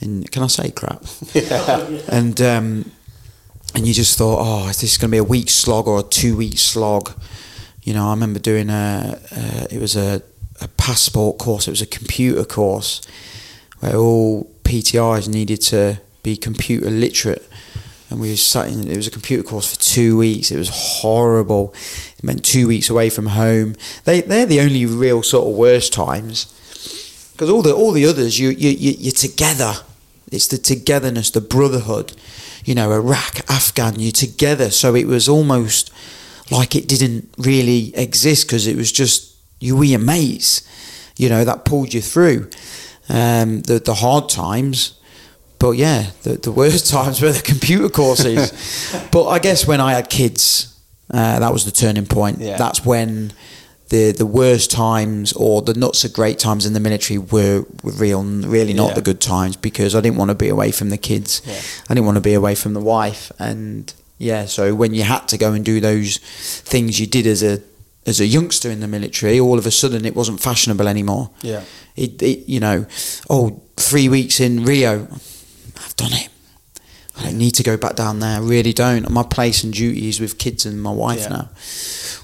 [0.00, 1.02] And can I say crap?
[1.32, 2.00] Yeah.
[2.08, 2.90] And um,
[3.74, 6.02] and you just thought, oh, is this going to be a week slog or a
[6.02, 7.12] two week slog?
[7.82, 10.22] You know, I remember doing a, a it was a,
[10.60, 11.66] a passport course.
[11.66, 13.00] It was a computer course
[13.80, 17.48] where all PTIs needed to be computer literate,
[18.10, 18.88] and we were sat in.
[18.88, 20.50] It was a computer course for two weeks.
[20.50, 21.72] It was horrible.
[22.18, 23.76] It meant two weeks away from home.
[24.04, 26.52] They they're the only real sort of worst times
[27.32, 29.74] because all the all the others you you you you're together.
[30.32, 32.12] It's the togetherness, the brotherhood.
[32.64, 34.70] You know, Iraq, Afghan, you're together.
[34.70, 35.92] So it was almost
[36.50, 40.62] like it didn't really exist because it was just you were your mates.
[41.16, 42.50] You know that pulled you through
[43.08, 44.94] um, the the hard times.
[45.58, 48.52] But yeah, the the worst times were the computer courses.
[49.12, 50.78] but I guess when I had kids,
[51.10, 52.40] uh, that was the turning point.
[52.40, 52.56] Yeah.
[52.56, 53.32] That's when
[53.88, 57.92] the the worst times or the not so great times in the military were, were
[57.92, 58.94] real really not Yeah.
[58.94, 61.40] the good times because I didn't want to be away from the kids.
[61.46, 61.60] Yeah.
[61.88, 65.28] I didn't want to be away from the wife and yeah, so when you had
[65.28, 66.16] to go and do those
[66.64, 67.60] things you did as a
[68.06, 71.30] as a youngster in the military, all of a sudden it wasn't fashionable anymore.
[71.42, 71.64] Yeah.
[71.96, 72.86] It, it you know,
[73.28, 75.08] oh, three weeks in Rio,
[75.76, 76.28] I've done it.
[77.18, 78.36] I don't need to go back down there.
[78.36, 79.08] I really don't.
[79.10, 81.28] My place and duty is with kids and my wife Yeah.
[81.28, 81.48] now.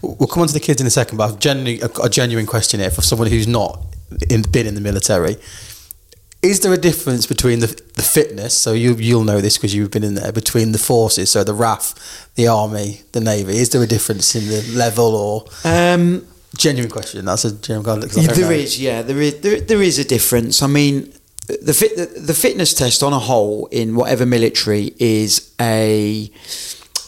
[0.03, 2.45] We'll come on to the kids in a second, but I've genuinely, I've a genuine
[2.47, 3.81] question here for someone who's not
[4.29, 5.37] in, been in the military.
[6.43, 9.93] Is there a difference between the, the fitness, so you, you'll know this because you've
[9.93, 13.59] been in there, between the forces, so the RAF, the Army, the Navy?
[13.59, 15.45] Is there a difference in the level or.
[15.65, 16.27] Um,
[16.57, 17.25] Genuine question.
[17.25, 18.51] That's a genuine Question, I Yeah, there know.
[18.51, 20.63] is, yeah, there is, there, there is a difference.
[20.63, 21.13] I mean,
[21.47, 26.31] the, fit, the, the fitness test on a whole in whatever military is a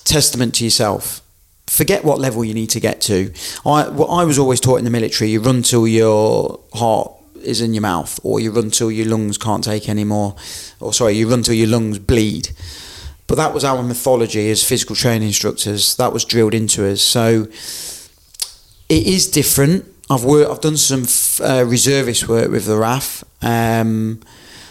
[0.05, 1.21] testament to yourself.
[1.67, 3.33] Forget what level you need to get to.
[3.67, 7.11] I, what I was always taught in the military: you run till your heart
[7.45, 10.37] is in your mouth, or you run till your lungs can't take any more,
[10.81, 12.51] or sorry, you run till your lungs bleed.
[13.27, 15.97] But that was our mythology as physical training instructors.
[15.97, 17.01] That was drilled into us.
[17.03, 17.47] So
[18.89, 19.87] it is different.
[20.11, 20.51] I've worked.
[20.51, 21.05] I've done some
[21.47, 23.25] uh, reservist work with the RAF.
[23.41, 24.21] Um,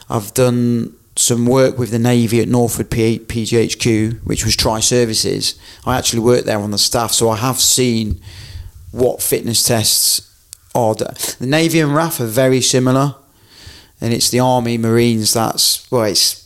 [0.09, 5.59] I've done some work with the Navy at Northwood PJHQ, which was Tri Services.
[5.85, 8.19] I actually worked there on the staff, so I have seen
[8.91, 10.32] what fitness tests
[10.73, 11.05] d-
[11.39, 13.15] The Navy and RAF are very similar,
[14.01, 15.33] and it's the Army, Marines.
[15.33, 16.45] That's well, it's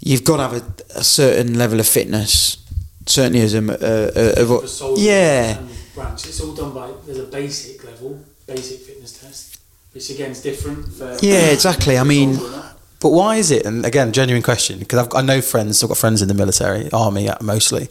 [0.00, 2.58] you've got to have a, a certain level of fitness.
[3.06, 5.60] Certainly, as a, a, a, a, yeah.
[5.94, 6.26] branch.
[6.26, 9.58] It's all done by there's a basic level, basic fitness test,
[9.92, 11.98] which again is different for Yeah, exactly.
[11.98, 12.68] I mean- soldier or not.
[13.00, 13.66] But why is it?
[13.66, 15.82] And again, genuine question because I know friends.
[15.82, 17.88] I've got friends in the military, army uh, mostly.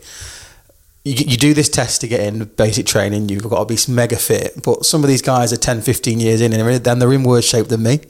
[1.04, 3.30] You, you do this test to get in basic training.
[3.30, 4.62] You've got to be mega fit.
[4.64, 7.46] But some of these guys are 10, 15 years in, and then they're in worse
[7.46, 8.02] shape than me,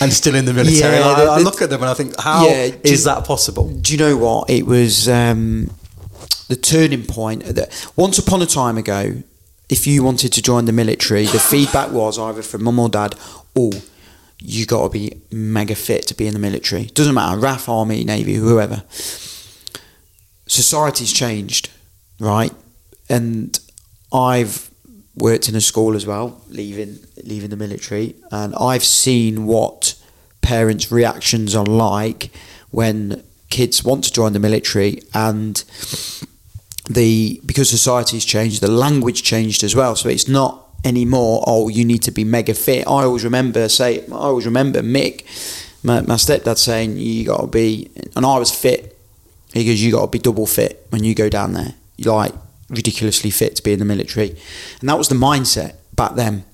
[0.00, 0.78] and still in the military.
[0.80, 3.04] Yeah, And I, the- I look at them and I think, how Yeah, is you-
[3.12, 3.68] that possible?
[3.68, 4.48] Do you know what?
[4.48, 5.70] It was um,
[6.48, 7.44] the turning point.
[7.44, 9.22] That once upon a time ago,
[9.68, 13.14] if you wanted to join the military, the feedback was either from mum or dad,
[13.56, 13.72] oh,
[14.38, 16.86] you got to be mega fit to be in the military.
[16.86, 18.82] Doesn't matter, RAF, Army, Navy, whoever.
[20.46, 21.70] Society's changed,
[22.22, 22.52] right?
[23.08, 23.58] And
[24.12, 24.70] I've
[25.16, 29.94] worked in a school as well, leaving leaving the military, and I've seen what
[30.40, 32.30] parents' reactions are like
[32.70, 35.62] when kids want to join the military and
[36.88, 39.96] the because society's changed, the language changed as well.
[39.96, 41.42] So it's not anymore.
[41.46, 42.86] Oh, you need to be mega fit.
[42.86, 44.06] I always remember say.
[44.06, 45.24] I always remember Mick,
[45.82, 48.96] my, my stepdad saying you got to be, and I was fit.
[49.52, 51.74] He goes, you got to be double fit when you go down there.
[51.98, 52.34] Like
[52.68, 54.30] ridiculously fit to be in the military,
[54.80, 56.44] and that was the mindset back then.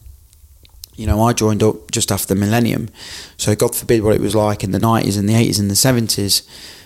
[0.96, 2.88] You know, I joined up just after the millennium,
[3.37, 5.77] so God forbid what it was like in the nineties and the eighties and the
[5.77, 6.42] seventies.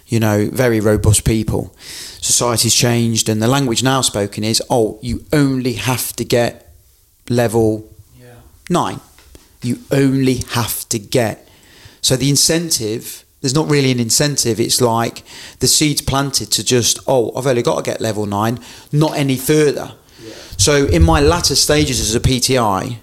[0.07, 1.75] You know, very robust people.
[2.21, 6.71] Society's changed, and the language now spoken is, oh, you only have to get
[7.31, 8.35] level Yeah.
[8.69, 9.01] nine.
[9.63, 11.49] You only have to get.
[12.03, 14.59] So the incentive, there's not really an incentive.
[14.59, 15.25] It's like
[15.59, 19.37] the seeds planted to just, oh, I've only got to get level nine, not any
[19.37, 19.93] further.
[20.57, 22.99] So in my latter stages as a PTI,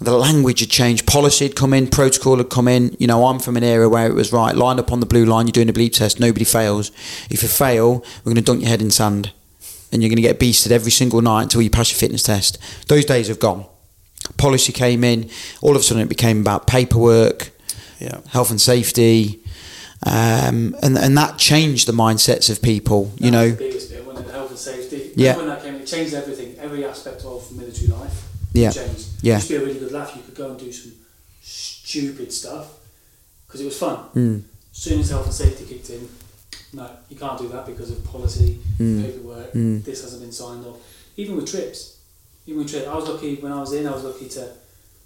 [0.00, 2.96] the language had changed, policy had come in, protocol had come in.
[2.98, 5.26] You know, I'm from an era where it was right, line up on the blue
[5.26, 6.90] line, you're doing a bleep test, nobody fails.
[7.28, 9.32] If you fail, we're going to dunk your head in sand
[9.92, 12.58] and you're going to get beasted every single night until you pass your fitness test.
[12.88, 13.66] Those days have gone.
[14.38, 15.28] Policy came in,
[15.60, 17.50] all of a sudden it became about paperwork,
[18.00, 18.20] Yeah.
[18.28, 19.40] health and safety,
[20.06, 23.44] um, and, and that changed the mindsets of people, you That know.
[23.48, 24.28] was the biggest bit, wasn't it?
[24.28, 25.12] The health and safety.
[25.16, 25.36] Yeah.
[25.36, 28.26] When that came, it changed everything, every aspect of military life.
[28.54, 28.70] Yeah.
[28.70, 29.06] Changed.
[29.22, 29.34] Yeah.
[29.34, 30.16] It used to be a really good laugh.
[30.16, 30.92] You could go and do some
[31.42, 32.68] stupid stuff
[33.46, 33.98] because it was fun.
[34.14, 34.42] Mm.
[34.72, 36.08] As soon as health and safety kicked in,
[36.72, 39.04] no, you can't do that because of policy, Mm.
[39.04, 39.52] paperwork.
[39.52, 39.84] Mm.
[39.84, 40.76] This hasn't been signed off.
[41.16, 41.96] Even with trips,
[42.46, 43.86] even with trips, I was lucky when I was in.
[43.86, 44.48] I was lucky to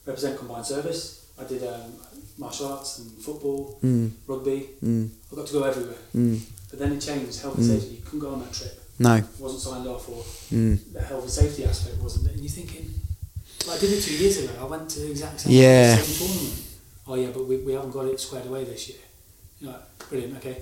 [0.07, 1.24] represent combined service.
[1.41, 1.93] I did um,
[2.39, 4.11] martial arts and football, Mm.
[4.27, 4.69] rugby.
[4.85, 5.09] Mm.
[5.33, 5.99] I got to go everywhere.
[6.15, 6.41] Mm.
[6.71, 7.41] But then it changed.
[7.43, 7.75] Health and Mm.
[7.81, 8.81] safety, you couldn't go on that trip.
[8.99, 9.15] No.
[9.17, 10.79] It wasn't signed off, or Mm.
[10.93, 12.29] the health and safety aspect wasn't.
[12.31, 12.93] And you're thinking,
[13.67, 14.53] like, I did it two years ago.
[14.61, 15.97] I went to the exact same, Yeah.
[16.03, 16.61] same tournament.
[17.07, 18.99] Oh yeah, but we, we haven't got it squared away this year.
[19.61, 20.37] You're like, brilliant.
[20.39, 20.57] Okay,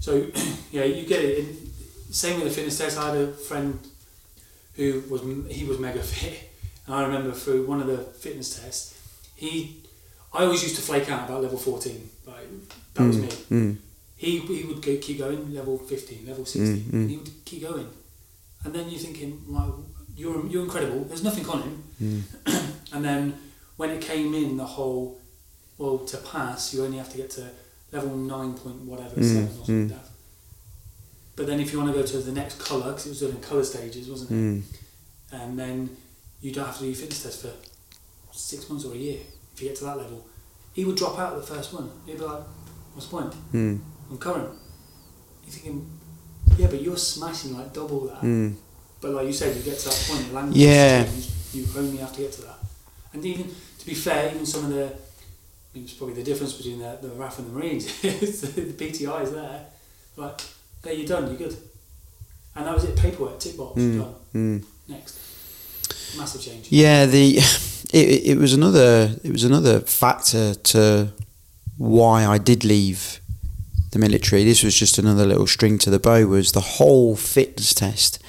[0.00, 0.26] so
[0.72, 1.38] yeah, you get it.
[1.40, 1.70] And
[2.10, 2.96] same with the fitness test.
[2.98, 3.78] I had a friend
[4.76, 5.20] who was
[5.54, 6.50] he was mega fit,
[6.86, 8.94] and I remember through one of the fitness tests,
[9.36, 9.82] he
[10.34, 12.10] I always used to flake out about level fourteen.
[12.26, 12.48] Like
[12.94, 13.22] that was Mm.
[13.22, 13.28] me.
[13.72, 13.76] Mm.
[14.16, 16.92] He, he would go, keep going, level 15, level 16, Mm, mm.
[16.92, 17.88] and he would keep going.
[18.64, 19.70] And then you're thinking, like,
[20.16, 21.00] you're you're incredible.
[21.04, 22.24] There's nothing on him.
[22.94, 23.34] and then
[23.76, 25.20] when it came in, the whole
[25.78, 27.50] well to pass, you only have to get to
[27.92, 29.90] level nine point whatever Mm, seven or something mm.
[29.90, 30.10] like that.
[31.36, 33.30] But then if you want to go to the next colour, because it was done
[33.32, 34.34] in colour stages, wasn't it?
[34.34, 34.62] Mm.
[35.32, 35.96] And then
[36.40, 37.52] you don't have to do your fitness test for
[38.32, 39.20] six months or a year
[39.54, 40.26] if you get to that level.
[40.72, 41.90] He would drop out of the first one.
[42.06, 42.42] He'd be like,
[42.94, 43.34] "What's the point?
[43.52, 43.80] Mm.
[44.10, 44.50] I'm current."
[45.44, 45.88] You're thinking,
[46.58, 48.54] "Yeah, but you're smashing like double that." Mm.
[49.00, 51.04] But like you said, you get to that point, the language Yeah.
[51.04, 52.58] changed, you only have to get to that.
[53.12, 56.54] And even, to be fair, even some of the, I mean, it's probably the difference
[56.54, 59.66] between the, the RAF and the Marines is the, the PTI is there.
[60.16, 60.40] Like,
[60.82, 61.56] there you're done, you're good.
[62.56, 63.98] And that was it, paperwork, tick box, Mm.
[64.00, 64.14] done.
[64.34, 64.64] Mm.
[64.88, 65.18] Next.
[66.16, 66.72] Massive change.
[66.72, 67.38] Yeah, the
[67.94, 71.12] it, it was another it was another factor to
[71.78, 73.20] why I did leave
[73.92, 74.44] the military.
[74.44, 76.26] This was just another little string to the bow.
[76.26, 78.22] Was the whole fitness test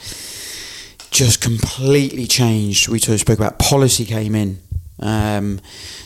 [1.09, 2.87] just completely changed?
[2.87, 4.59] We spoke about policy came in.
[4.99, 5.59] Um,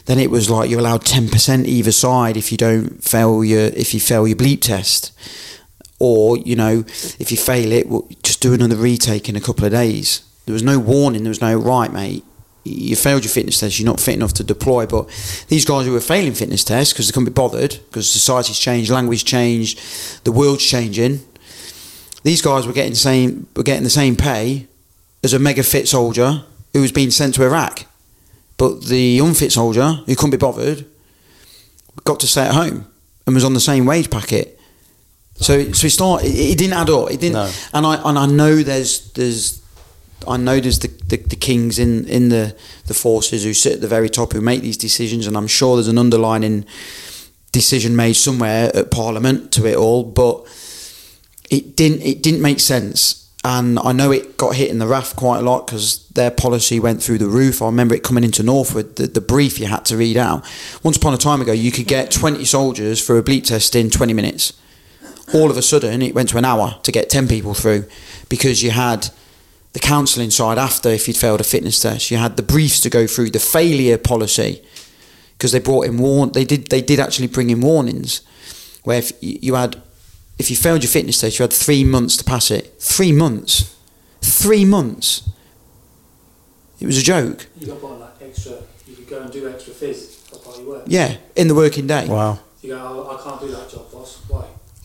[0.05, 3.65] then it was like you're allowed ten percent either side if you don't fail your
[3.65, 5.11] if you fail your bleep test,
[5.99, 6.85] or you know
[7.19, 7.87] if you fail it,
[8.23, 10.21] just do another retake in a couple of days.
[10.45, 11.23] There was no warning.
[11.23, 12.23] There was no right, mate.
[12.69, 13.79] You failed your fitness test.
[13.79, 14.85] You're not fit enough to deploy.
[14.85, 15.07] But
[15.47, 18.91] these guys who were failing fitness tests because they couldn't be bothered because society's changed,
[18.91, 19.79] language changed,
[20.23, 21.21] the world's changing.
[22.23, 24.67] These guys were getting same were getting the same pay
[25.23, 27.85] as a mega fit soldier who was being sent to Iraq.
[28.57, 30.85] But the unfit soldier who couldn't be bothered
[32.03, 32.87] got to stay at home
[33.25, 34.59] and was on the same wage packet.
[35.35, 36.23] So, so it start.
[36.23, 37.11] It, it didn't add up.
[37.11, 37.33] It didn't.
[37.33, 37.51] No.
[37.73, 39.61] And I and I know there's there's
[40.27, 42.55] I know there's the, the, the kings in, in the,
[42.87, 45.75] the forces who sit at the very top who make these decisions, and I'm sure
[45.75, 46.65] there's an underlining
[47.51, 50.45] decision made somewhere at Parliament to it all, but
[51.49, 53.15] it didn't it didn't make sense.
[53.43, 56.77] And I know it got hit in the RAF quite a lot because their policy
[56.77, 57.61] went through the roof.
[57.61, 60.45] I remember it coming into Northwood, the, the brief you had to read out.
[60.83, 63.89] Once upon a time ago, you could get 20 soldiers for a bleep test in
[63.89, 64.51] 20 minutes.
[65.33, 67.85] All of a sudden, it went to an hour to get 10 people through
[68.27, 69.09] because you had
[69.73, 72.11] the counselling side after if you'd failed a fitness test.
[72.11, 74.63] You had the briefs to go through, the failure policy
[75.39, 76.31] because they brought in warn.
[76.31, 76.67] They did.
[76.67, 78.21] They did actually bring in warnings
[78.83, 79.81] where if you had,
[80.37, 82.75] if you failed your fitness test, you had three months to pass it.
[82.79, 83.75] Three months.
[84.21, 85.29] Three months.
[86.79, 87.47] It was a joke.
[87.57, 88.53] You got bought like extra,
[88.87, 90.83] you could go and do extra fizz as part of your work.
[90.87, 92.07] Yeah, in the working day.
[92.07, 92.39] Wow.
[92.61, 93.68] You go, oh, I can't do that job, boss.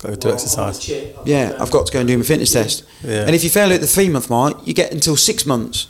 [0.05, 0.11] Why?
[0.11, 0.59] Got to do Well, exercise.
[0.59, 2.85] I'm on the chit, I've Yeah, I've got to go and do my fitness test.
[3.03, 3.27] Yeah.
[3.27, 5.89] And if you fail at the three month mark, you get until six months.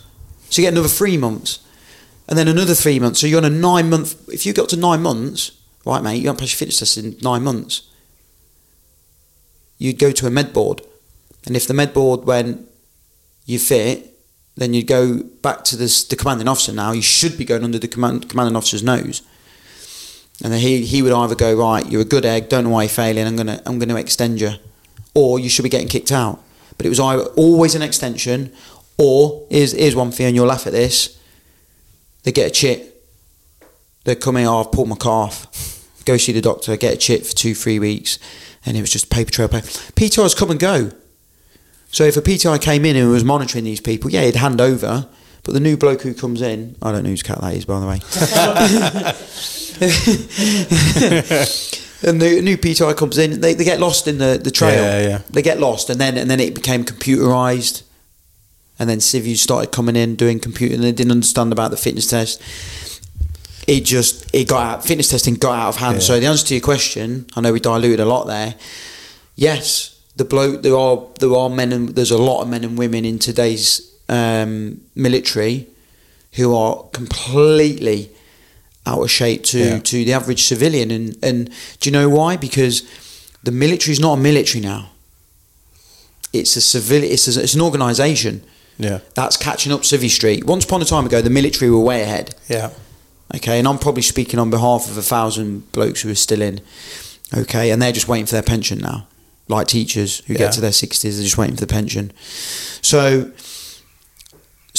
[0.51, 1.59] So you get another three months.
[2.29, 3.21] And then another three months.
[3.21, 4.29] So you're on a nine month.
[4.29, 5.53] If you got to nine months,
[5.85, 7.83] right, mate, you haven't passed your fitness test in nine months.
[9.79, 10.81] You'd go to a med board.
[11.47, 12.67] And if the med board went,
[13.45, 14.19] you fit,
[14.57, 16.93] then you'd go back to this, the commanding officer now.
[16.93, 19.23] You should be going under the command, commanding officer's nose.
[20.43, 22.83] And then he, he would either go, right, you're a good egg, don't know why
[22.83, 24.53] you're failing, I'm going to I'm gonna extend you.
[25.15, 26.43] Or you should be getting kicked out.
[26.77, 28.53] But it was either always an extension,
[28.99, 31.21] or here's, here's one you, and you'll laugh at this.
[32.25, 32.91] They get a chit.
[34.05, 35.87] They're coming, oh, I've pulled my calf.
[36.05, 38.19] Go see the doctor, get a chit for two, three weeks.
[38.67, 39.49] And it was just paper trail.
[39.49, 39.67] Paper.
[39.67, 40.91] PTIs come and go.
[41.91, 45.07] So if a PTI came in and was monitoring these people, yeah, he'd hand over.
[45.45, 47.79] But the new bloke who comes in, I don't know whose cat that is, by
[47.79, 48.01] the way.
[52.11, 54.83] and the new PTI comes in, they, they get lost in the, the trail.
[54.83, 55.19] Yeah, yeah.
[55.31, 57.83] They get lost, and then and then it became computerized.
[58.77, 62.09] And then civvies started coming in doing computer, and they didn't understand about the fitness
[62.09, 62.43] test.
[63.69, 64.85] It just it got out.
[64.85, 65.97] Fitness testing got out of hand.
[65.97, 66.01] Yeah.
[66.01, 68.55] So the answer to your question, I know we diluted a lot there.
[69.37, 72.79] Yes, the bloke there are there are men and there's a lot of men and
[72.79, 75.67] women in today's um, military
[76.33, 78.11] who are completely
[78.87, 79.79] out of shape to, Yeah.
[79.79, 80.91] to the average civilian.
[80.91, 82.37] And, and do you know why?
[82.37, 82.83] Because
[83.43, 84.91] the military is not a military now.
[86.33, 87.03] It's a civil.
[87.03, 88.43] It's, a, it's an organisation
[88.79, 88.99] Yeah.
[89.15, 90.45] that's catching up Civvy Street.
[90.45, 92.35] Once upon a time ago, the military were way ahead.
[92.49, 92.71] Yeah.
[93.35, 96.61] Okay, and I'm probably speaking on behalf of a thousand blokes who are still in.
[97.37, 99.07] Okay, and they're just waiting for their pension now,
[99.49, 100.41] like teachers who Yeah.
[100.41, 102.13] get to their sixties, they're just waiting for the pension.
[102.83, 103.31] So,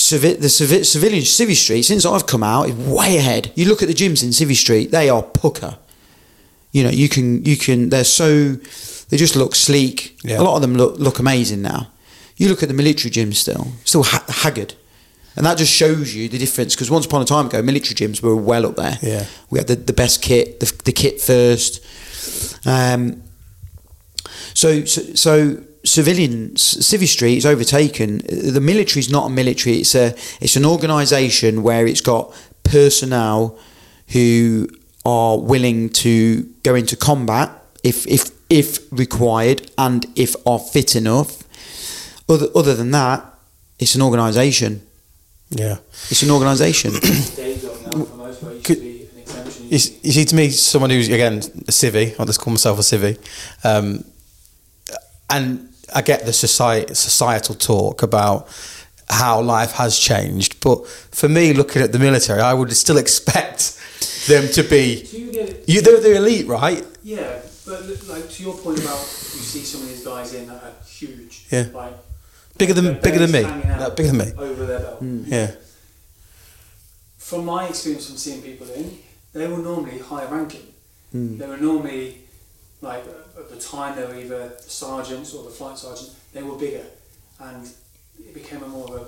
[0.06, 3.52] civi- the civi- civilian Civvy Street, since I've come out, is way ahead.
[3.56, 5.78] You look at the gyms in Civvy Street; they are pucker.
[6.72, 7.90] You know, you can you can.
[7.90, 8.56] They're so
[9.10, 10.18] they just look sleek.
[10.24, 10.40] Yeah.
[10.40, 11.88] A lot of them look look amazing now.
[12.38, 14.74] You look at the military gyms still, still ha- haggard.
[15.38, 18.22] And that just shows you the difference because once upon a time ago, military gyms
[18.22, 18.98] were well up there.
[19.02, 19.26] Yeah.
[19.50, 21.86] We had the, the best kit, the, the kit first.
[22.66, 23.22] Um,
[24.54, 28.18] so, so, so civilian civil street is overtaken.
[28.28, 29.78] The military is not a military.
[29.78, 32.34] It's a it's an organisation where it's got
[32.64, 33.58] personnel
[34.10, 34.68] who
[35.06, 37.52] are willing to go into combat
[37.84, 41.44] if if if required and if are fit enough.
[42.28, 43.24] Other other than that,
[43.80, 44.82] it's an organisation.
[45.50, 45.78] Yeah.
[46.10, 46.92] It's an organisation.
[47.36, 49.64] Day job now for most, where it used Could- to be an exemption.
[49.66, 52.82] You, you see, to me, someone who's again a civvy, I'll just call myself a
[52.82, 53.18] civvy,
[53.64, 54.04] um,
[55.30, 58.48] and I get the society, societal talk about
[59.10, 60.60] how life has changed.
[60.62, 63.80] But for me, looking at the military, I would still expect
[64.28, 65.04] them to be.
[65.04, 66.84] Do you get You, they're the elite, right?
[67.04, 70.64] Yeah, but like to your point about you see some of these guys in that
[70.64, 71.46] are huge.
[71.52, 71.68] Yeah.
[71.74, 71.94] Like
[72.58, 73.42] Bigger than bigger than me.
[73.44, 74.34] bellies hanging out No, bigger than me.
[74.38, 74.98] Over their belt.
[75.02, 75.52] Yeah.
[77.18, 78.98] From my experience from seeing people in,
[79.34, 80.66] they were normally high ranking.
[81.12, 81.38] Hmm.
[81.38, 82.20] They were normally
[82.82, 83.04] like
[83.38, 86.12] at the time they were either sergeants or the flight sergeant.
[86.34, 86.84] They were bigger,
[87.40, 87.68] and
[88.20, 89.02] it became a more of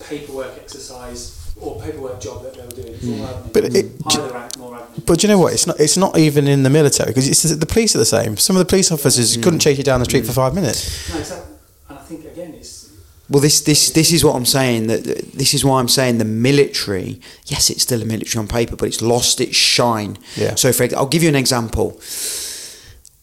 [0.00, 2.94] a paperwork exercise or paperwork job that they were doing.
[2.94, 3.42] It's all admin.
[3.42, 3.52] Hmm.
[3.52, 5.04] But it- higher rank, more admin.
[5.06, 5.52] But do you know what?
[5.52, 5.78] It's not.
[5.80, 8.36] It's not even in the military because it's the police are the same.
[8.36, 11.10] Some of the police officers couldn't chase you down the street for five minutes.
[11.12, 11.54] no, exactly.
[11.88, 12.88] And I think again, it's
[13.28, 14.86] Well, this this this is what I'm saying.
[14.88, 17.20] That that- this is why I'm saying the military.
[17.46, 20.18] Yes, it's still a military on paper, but it's lost its shine.
[20.36, 20.54] Yeah.
[20.56, 22.00] So, for I'll give you an example.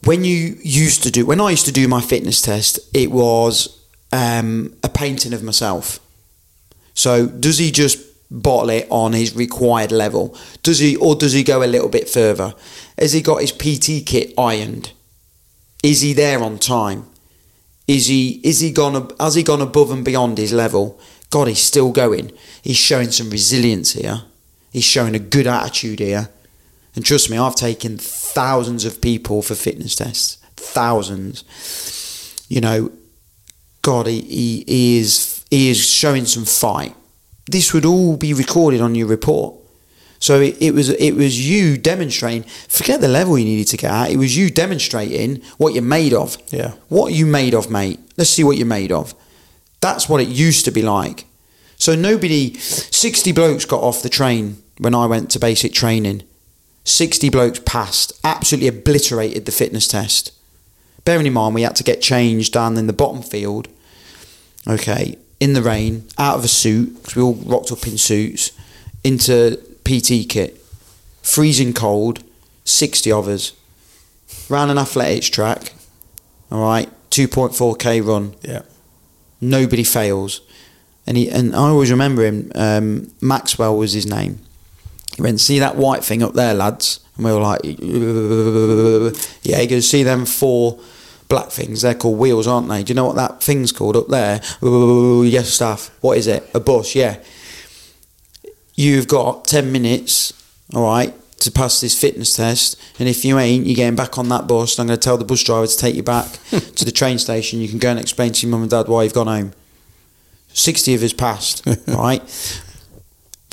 [0.03, 3.83] When you used to do, when I used to do my fitness test, it was
[4.11, 5.99] um, a painting of myself.
[6.93, 10.35] So, does he just bottle it on his required level?
[10.63, 12.53] Does he, or does he go a little bit further?
[12.97, 14.91] Has he got his PT kit ironed?
[15.83, 17.05] Is he there on time?
[17.87, 20.99] Is he is he gone has he gone above and beyond his level?
[21.29, 22.31] God, he's still going.
[22.61, 24.23] He's showing some resilience here.
[24.71, 26.29] He's showing a good attitude here.
[26.97, 30.37] And trust me, I've taken thousands of people for fitness tests.
[30.55, 31.43] Thousands.
[32.49, 32.91] You know,
[33.83, 36.95] God, he, he, he is he is showing some fight.
[37.45, 39.53] This would all be recorded on your report.
[40.17, 42.49] So it, it was it was you demonstrating.
[42.67, 44.09] Forget the level you needed to get at.
[44.09, 46.35] It was you demonstrating what you're made of.
[46.47, 46.73] Yeah.
[46.89, 47.99] What are you made of, mate?
[48.17, 49.13] Let's see what you're made of.
[49.81, 51.25] That's what it used to be like.
[51.75, 56.23] So nobody, 60 blokes got off the train when I went to basic training.
[56.87, 60.31] 60 blokes passed, absolutely obliterated the fitness test.
[61.03, 63.67] Bearing in mind, we had to get changed down in the bottom field,
[64.65, 68.51] okay, in the rain, out of a suit, because we all rocked up in suits,
[69.03, 70.61] into PT kit,
[71.21, 72.23] freezing cold,
[72.65, 73.53] 60 of us,
[74.49, 75.73] ran an athletics track,
[76.51, 78.61] all right, 2.4k run, Yeah.
[79.41, 80.41] nobody fails.
[81.05, 82.51] And he and I always remember him.
[82.53, 84.39] Um, Maxwell was his name.
[85.17, 89.59] He went, see that white thing up there, lads, and we were like, yeah.
[89.59, 90.79] He goes, see them four
[91.27, 91.81] black things.
[91.81, 92.83] They're called wheels, aren't they?
[92.83, 94.41] Do you know what that thing's called up there?
[94.61, 95.89] Yes, staff.
[96.01, 96.47] What is it?
[96.53, 96.93] A bus?
[96.93, 97.17] Yeah.
[98.75, 100.33] You've got ten minutes,
[100.75, 102.79] all right, to pass this fitness test.
[102.99, 104.77] And if you ain't, you're getting back on that bus.
[104.77, 107.17] And I'm going to tell the bus driver to take you back to the train
[107.17, 107.59] station.
[107.59, 109.53] You can go and explain to your mum and dad why you've gone home.
[110.53, 112.21] 60 of us passed, right?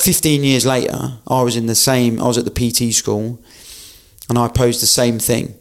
[0.04, 3.40] 15 years later, I was in the same, I was at the PT school
[4.28, 5.54] and I posed the same thing,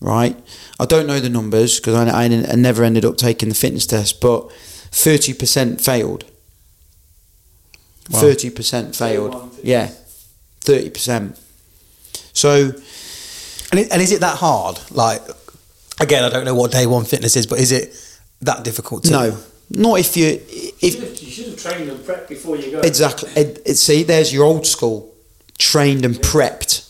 [0.00, 0.34] right?
[0.80, 3.86] I don't know the numbers because I, I, I never ended up taking the fitness
[3.86, 6.24] test, but 30% failed.
[8.10, 8.22] Wow.
[8.22, 9.58] 30% failed.
[9.62, 9.90] Yeah,
[10.60, 11.38] 30%.
[12.32, 12.72] So,
[13.72, 14.78] And, it, and is it that hard?
[14.90, 15.20] Like,
[16.00, 17.94] again, I don't know what day one fitness is, but is it
[18.40, 19.04] that difficult?
[19.04, 19.38] To no,
[19.70, 20.40] not if you, You
[20.80, 22.80] if, should, have, you should have trained and prepped before you go.
[22.80, 23.30] Exactly.
[23.36, 25.12] It, it, see, there's your old school,
[25.58, 26.88] trained and prepped.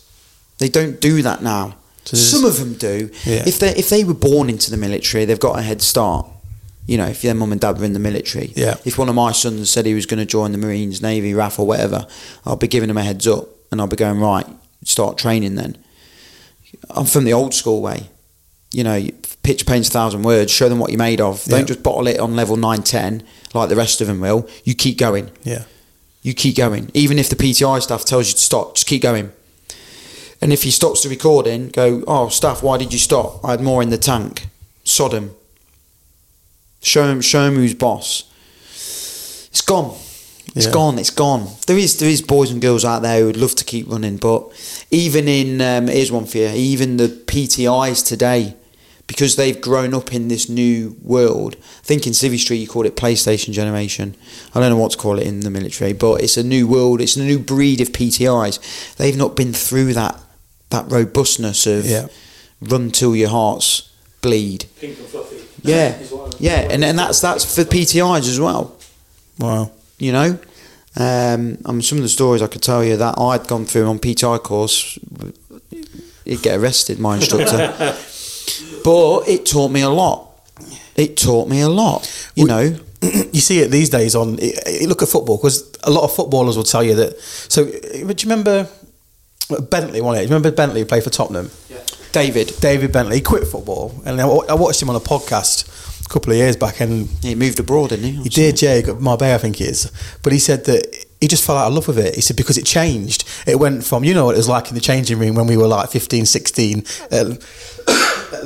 [0.58, 1.76] They don't do that now.
[2.04, 3.10] So Some of them do.
[3.24, 3.42] Yeah.
[3.46, 6.26] If they if they were born into the military, they've got a head start.
[6.86, 8.52] You know, if their mum and dad were in the military.
[8.54, 8.76] Yeah.
[8.84, 11.58] If one of my sons said he was going to join the Marines, Navy, RAF,
[11.58, 12.06] or whatever,
[12.44, 14.46] I'll be giving him a heads up, and I'll be going right.
[14.84, 15.76] Start training then.
[16.90, 18.08] I'm from the old school way.
[18.72, 19.14] You know, you-
[19.46, 20.50] pitch paints a thousand words.
[20.52, 21.44] Show them what you're made of.
[21.44, 21.66] Don't Yeah.
[21.66, 23.22] just bottle it on level nine, ten
[23.54, 24.46] like the rest of them will.
[24.64, 25.62] You keep going Yeah.
[26.22, 26.90] you keep going.
[26.94, 29.30] Even if the PTI staff tells you to stop, just keep going.
[30.42, 33.40] And if he stops the recording, go, oh, staff, why did you stop?
[33.44, 34.48] I had more in the tank.
[34.84, 35.30] Sod him.
[36.82, 38.24] Show him, show him who's boss.
[39.50, 39.94] It's gone.
[40.54, 40.72] It's Yeah.
[40.72, 40.98] gone.
[40.98, 41.48] It's gone.
[41.66, 44.16] There is there is boys and girls out there who would love to keep running,
[44.18, 44.42] but
[44.90, 46.48] even in um, here's one for you.
[46.48, 48.54] Even the PTIs today,
[49.06, 51.56] because they've grown up in this new world.
[51.58, 54.16] I think in Civvy Street you call it PlayStation generation.
[54.54, 57.00] I don't know what to call it in the military, but it's a new world.
[57.00, 58.96] It's a new breed of PTIs.
[58.96, 60.20] They've not been through that
[60.70, 62.08] that robustness of Yeah.
[62.60, 63.88] run till your hearts
[64.22, 64.64] bleed.
[64.80, 65.36] Pink and fluffy.
[65.62, 68.74] Yeah, Is what I- yeah, and and that's that's for PTIs as well.
[69.38, 69.70] Wow.
[69.98, 70.38] You know,
[70.96, 73.86] um, I mean, some of the stories I could tell you that I'd gone through
[73.86, 74.98] on PTI course,
[76.24, 77.96] he'd get arrested, my instructor.
[78.84, 80.22] but it taught me a lot.
[80.96, 82.30] It taught me a lot.
[82.34, 84.36] You know, you see it these days on.
[84.86, 87.20] Look at football because a lot of footballers will tell you that.
[87.20, 88.68] So, uh, do you remember
[89.70, 90.00] Bentley?
[90.00, 91.50] One, do you remember Bentley who played for Tottenham?
[91.68, 91.78] Yeah.
[92.12, 93.16] David, David Bentley.
[93.16, 95.68] He quit football, and I I watched him on a podcast
[96.06, 98.22] a couple of years back, and he moved abroad, didn't he?
[98.22, 98.62] he did.
[98.62, 99.92] Yeah, he Marbella, I think it is.
[100.22, 102.14] But he said that he just fell out of love with it.
[102.14, 103.24] He said because it changed.
[103.46, 105.56] It went from you know what it was like in the changing room when we
[105.56, 106.84] were like 15, 16.
[107.10, 107.34] Uh,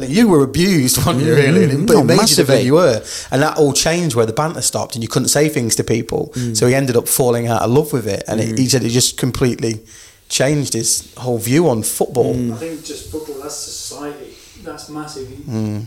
[0.01, 1.35] you were abused, weren't you?
[1.35, 2.61] Really, Mm, but no, it made you the massively.
[2.63, 5.77] you were, and that all changed where the banter stopped, and you couldn't say things
[5.77, 6.33] to people.
[6.35, 6.57] Mm.
[6.57, 8.91] So he ended up falling out of love with it, and it, he said it
[8.91, 9.81] just completely
[10.29, 12.35] changed his whole view on football.
[12.35, 12.53] Mm.
[12.55, 14.35] I think just football, that's society.
[14.63, 15.29] That's massive.
[15.31, 15.87] You, Mm.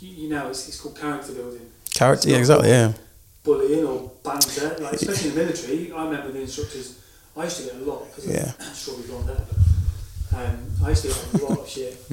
[0.00, 1.60] you, you know, it's, it's called character building.
[1.94, 2.92] Character, yeah, exactly, yeah.
[3.44, 5.92] Bullying or banter, like especially in the military.
[5.92, 6.98] I remember the instructors.
[7.36, 8.52] I used to get a lot because Yeah.
[8.60, 9.36] I'm sure we've gone there.
[10.30, 12.10] But, um, I used to get a lot of shit,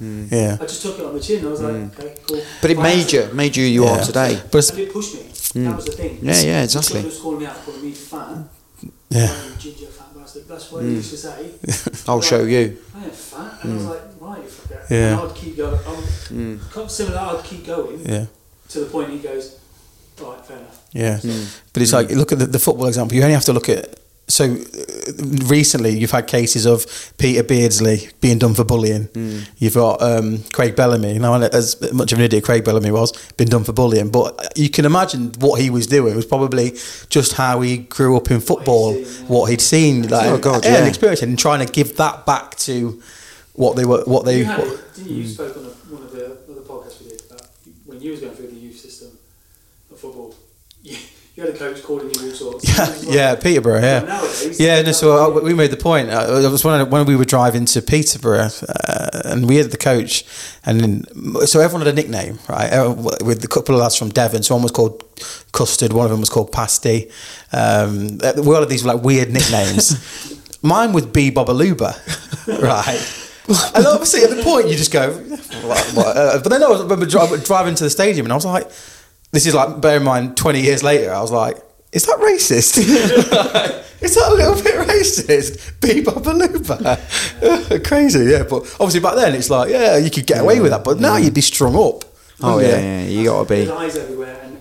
[0.00, 0.30] Mm.
[0.30, 1.44] Yeah, I just took it on the chin.
[1.44, 2.40] I was like, okay, cool.
[2.62, 3.90] But it I made you, made you you Yeah.
[4.00, 4.40] are today.
[4.50, 5.20] but it's, And it pushed me.
[5.22, 5.64] Mm.
[5.64, 6.18] That was the thing.
[6.22, 7.00] Yeah, yeah, exactly.
[7.00, 8.28] Someone was calling me out, calling me fat.
[9.10, 10.46] yeah, ginger fat bastard.
[10.46, 11.50] That's what he used to say.
[12.08, 12.78] I'll show you.
[12.96, 13.64] I ain't fat.
[13.64, 14.90] And I was like, right, you fucker.
[14.90, 15.18] Yeah.
[15.20, 15.74] And I'd keep going.
[15.86, 16.90] I would, Mm.
[16.90, 18.26] Similar, I'd keep going yeah.
[18.68, 19.58] to the point he goes,
[20.22, 20.84] all right, fair enough.
[20.92, 21.20] Yeah,
[21.72, 23.16] but it's like look at the, the football example.
[23.16, 23.98] You only have to look at.
[24.30, 25.12] So uh,
[25.46, 26.84] recently, you've had cases of
[27.16, 29.08] Peter Beardsley being done for bullying.
[29.56, 31.18] You've got um, Craig Bellamy.
[31.18, 34.10] Now, as much of an idiot Craig Bellamy was, been done for bullying.
[34.10, 36.72] But you can imagine what he was doing it was probably
[37.08, 38.94] just how he grew up in football,
[39.28, 40.86] what he'd seen, like, Oh, God, and yeah.
[40.86, 43.00] experienced, and trying to give that back to
[43.54, 44.38] what they were, what they.
[44.40, 45.16] you had what- didn't you?
[45.22, 47.46] You spoke on a, one of the other podcasts we did about
[47.86, 49.08] when you was going through the youth system
[49.90, 50.34] of football.
[51.38, 53.04] You, had a coach calling you all sorts.
[53.06, 53.80] Yeah, yeah, Peterborough.
[53.80, 54.82] Yeah, Nowadays, yeah.
[54.82, 56.10] No, so uh, we made the point.
[56.10, 59.76] Uh, it was when when we were driving to Peterborough, uh, and we had the
[59.76, 60.24] coach,
[60.66, 61.04] and then,
[61.46, 62.72] so everyone had a nickname, right?
[62.72, 62.92] Uh,
[63.24, 64.42] With a couple of lads from Devon.
[64.42, 65.04] So one was called
[65.52, 67.08] Custard, one of them was called Pasty.
[67.52, 69.94] Um, we all had these were like weird nicknames.
[70.64, 71.94] Mine was B Bobaluba,
[72.60, 73.74] right?
[73.76, 76.16] And obviously, at the point, you just go, what, what?
[76.16, 78.68] Uh, but then I was I remember driving to the stadium, and I was like,
[79.32, 81.56] this is like, bear in mind, 20 years later, I was like,
[81.92, 82.76] is that racist?
[84.02, 85.80] is that a little bit racist?
[85.80, 87.84] Be Babaluba.
[87.86, 88.42] Crazy, yeah.
[88.42, 90.84] But obviously, back then, it's like, yeah, you could get away with that.
[90.84, 92.04] But now you'd be strung up.
[92.40, 92.84] Oh wouldn't yeah, you?
[92.86, 93.72] yeah, you gotta There's be.
[93.74, 94.58] eyes everywhere, and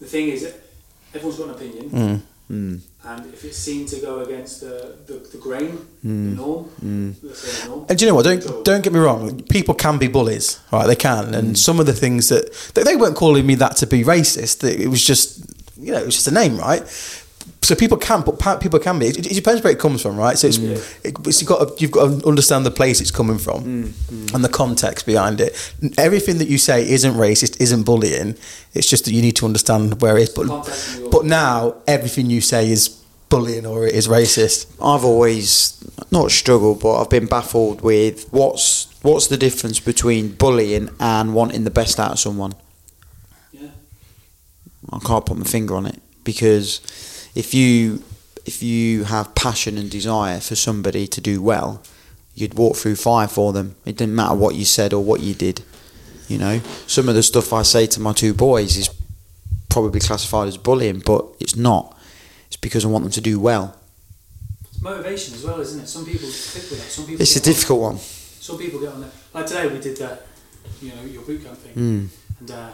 [0.00, 0.52] the thing is,
[1.14, 2.20] everyone's got an opinion, Mm.
[2.52, 2.80] Mm.
[3.04, 6.30] and if it's seen to go against the, the, the grain, Mm.
[6.30, 7.86] the norm, let's the norm.
[7.88, 8.24] And do you know what?
[8.26, 9.42] Don't don't get me wrong.
[9.44, 10.86] People can be bullies, right?
[10.86, 12.44] They can, and some of the things that
[12.74, 14.62] they, they weren't calling me that to be racist.
[14.64, 15.26] It was just,
[15.78, 16.82] you know, it was just a name, right?
[17.62, 19.06] So people can, but people can be.
[19.06, 20.36] It, it depends where it comes from, right?
[20.36, 20.76] So it's, Yeah.
[21.04, 23.84] it, it's you've got to, you've got to understand the place it's coming from mm,
[23.88, 24.34] mm.
[24.34, 25.52] and the context behind it.
[25.96, 28.36] Everything that you say isn't racist, isn't bullying.
[28.74, 30.28] It's just that you need to understand where it is.
[30.30, 32.88] But Context and your- but now everything you say is
[33.28, 34.66] bullying or it is racist.
[34.82, 40.90] I've always not struggled, but I've been baffled with what's what's the difference between bullying
[41.00, 42.54] and wanting the best out of someone.
[43.52, 43.68] Yeah.
[44.90, 46.80] I can't put my finger on it because
[47.34, 48.02] if you
[48.44, 51.80] if you have passion and desire for somebody to do well,
[52.34, 53.76] you'd walk through fire for them.
[53.84, 55.62] It didn't matter what you said or what you did.
[56.28, 58.90] You know, some of the stuff I say to my two boys is
[59.68, 61.96] probably classified as bullying, but it's not.
[62.48, 63.76] It's because I want them to do well.
[64.70, 65.86] It's motivation as well, isn't it?
[65.88, 66.90] Some people stick with that.
[66.90, 67.22] Some people.
[67.22, 67.98] It's a get on- difficult one.
[67.98, 69.10] Some people get on there.
[69.34, 70.26] Like today, we did that.
[70.80, 72.08] You know, your boot camp thing, Mm.
[72.40, 72.70] and uh,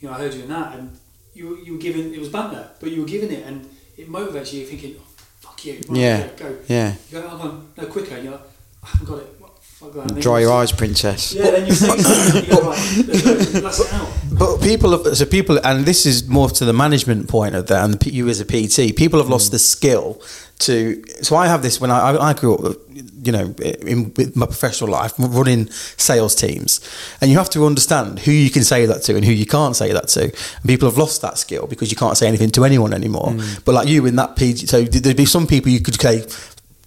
[0.00, 0.96] you know, I heard you in that, and
[1.36, 4.52] you you were given it was banter, but you were given it, and it motivates
[4.52, 4.60] you.
[4.60, 5.06] You're thinking, oh,
[5.40, 6.28] "Fuck you!" Right, Yeah.
[6.36, 6.56] go.
[6.68, 6.94] Yeah.
[7.10, 8.40] You go, "Oh, no quicker." You're like,
[8.82, 9.35] "I haven't got it."
[9.78, 10.12] What, fuck that.
[10.12, 11.34] And Dry your eyes, princess.
[11.34, 14.08] Yeah, then you say something, and you go, right, let's go, let's it out.
[14.38, 17.84] But people have so people, and this is more to the management point of that,
[17.84, 19.52] and you as a PT, people have lost mm.
[19.52, 20.20] the skill
[20.60, 21.02] to.
[21.22, 22.76] So I have this when I, I I grew up,
[23.22, 26.80] you know, in with my professional life, running sales teams,
[27.20, 29.76] and you have to understand who you can say that to and who you can't
[29.76, 30.24] say that to.
[30.24, 33.28] And people have lost that skill because you can't say anything to anyone anymore.
[33.28, 33.64] Mm.
[33.64, 36.24] But like you in that PT, so there'd be some people you could say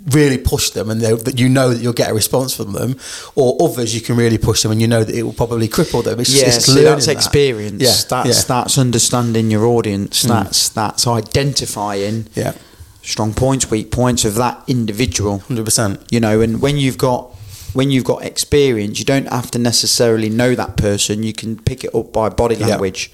[0.07, 2.95] really push them and that you know that you'll get a response from them
[3.35, 6.01] or others you can really push them and you know that it will probably cripple
[6.03, 7.11] them it's, yeah, see, learning that's that.
[7.11, 7.81] experience.
[7.83, 8.43] yeah that's yeah.
[8.47, 10.23] that's understanding your audience.
[10.23, 10.29] Mm.
[10.29, 12.53] That's that's identifying yeah
[13.01, 15.39] strong points, weak points of that individual.
[15.39, 17.31] 100% You know, and when you've got
[17.73, 21.23] when you've got experience, you don't have to necessarily know that person.
[21.23, 22.67] You can pick it up by body Yeah.
[22.67, 23.11] language.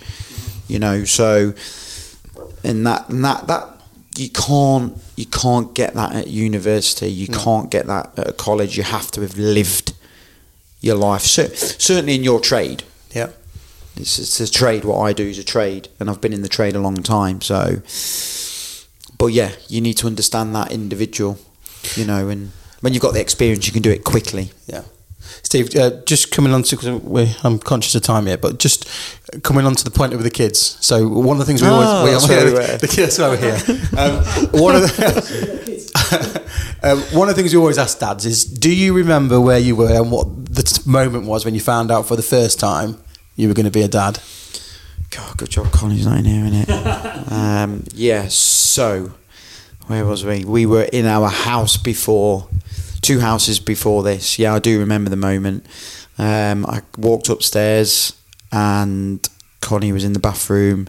[0.67, 1.53] You know, so
[2.63, 3.69] and that and that that
[4.17, 7.07] you can't you can't get that at university.
[7.07, 7.33] You hmm.
[7.33, 8.77] can't get that at a college.
[8.77, 9.93] You have to have lived
[10.81, 11.21] your life.
[11.21, 13.29] So, certainly in your trade, Yeah.
[13.95, 14.85] it's, it's a trade.
[14.85, 17.41] What I do is a trade, and I've been in the trade a long time.
[17.41, 17.81] So,
[19.17, 21.39] but yeah, you need to understand that individual,
[21.95, 22.51] you know, and
[22.81, 24.51] when you've got the experience, you can do it quickly.
[24.67, 24.83] Yeah.
[25.45, 28.87] Steve, uh, just coming on to, we I'm conscious of time here, but just
[29.43, 30.75] coming on to the point with the kids.
[30.83, 32.77] So one of the things we Oh, always, that's we, where we the, were.
[32.79, 33.55] the kids over here.
[33.95, 36.49] Um, one of the,
[36.83, 39.75] um, one of the things we always ask dads is, do you remember where you
[39.75, 42.97] were and what the moment was when you found out for the first time
[43.35, 44.19] you were going to be a dad?
[45.11, 47.31] God, good job, Connie's not in here, innit?
[47.31, 49.13] um, yeah, so
[49.85, 50.43] where was we?
[50.43, 52.47] We were in our house before,
[53.05, 54.39] two houses before this.
[54.39, 55.63] Yeah, I do remember the moment.
[56.17, 58.19] Um, I walked upstairs
[58.51, 59.27] and
[59.61, 60.87] Connie was in the bathroom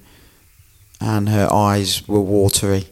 [0.99, 2.87] and her eyes were watery.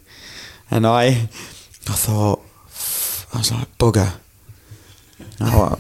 [0.70, 2.42] And I, I thought,
[3.32, 4.12] I was like, bugger.
[5.40, 5.78] Oh,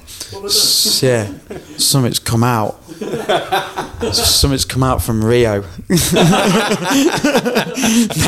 [1.02, 1.32] yeah,
[1.76, 2.82] something's come out.
[4.12, 5.60] Something's come out from Rio.
[5.60, 5.66] nah,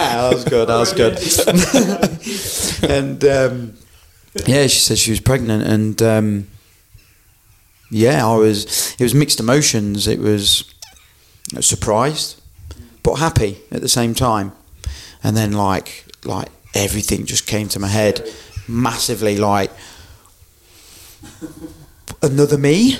[0.03, 0.69] that was good.
[0.69, 2.91] That was good.
[2.91, 3.75] and um,
[4.47, 6.47] yeah, she said she was pregnant, and um,
[7.91, 8.95] yeah, I was.
[8.99, 10.07] It was mixed emotions.
[10.07, 10.65] It was
[11.61, 12.41] surprised,
[13.03, 14.53] but happy at the same time.
[15.23, 18.29] And then like like everything just came to my head
[18.69, 19.37] massively.
[19.39, 19.71] Like
[22.23, 22.99] another me.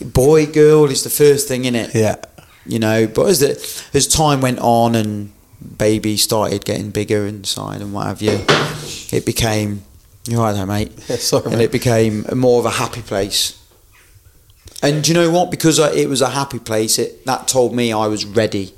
[0.00, 2.16] Boy, girl is the first thing in it Yeah.
[2.64, 3.06] you know.
[3.06, 3.50] But as the
[3.94, 5.32] as time went on and
[5.78, 8.44] baby started getting bigger inside and what have you,
[9.12, 9.82] it became
[10.26, 10.92] you're right there, mate.
[11.08, 11.64] Yeah, sorry, and mate.
[11.64, 13.58] it became more of a happy place.
[14.82, 15.50] And do you know what?
[15.50, 18.74] Because I, it was a happy place, it that told me I was ready.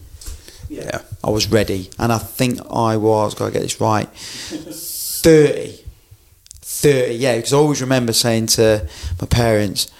[0.68, 1.00] Yeah.
[1.22, 3.34] I was ready, and I think I was.
[3.34, 4.08] Got to get this right.
[4.08, 5.80] 30.
[6.60, 8.86] 30, yeah, because I always remember saying to
[9.20, 9.90] my parents,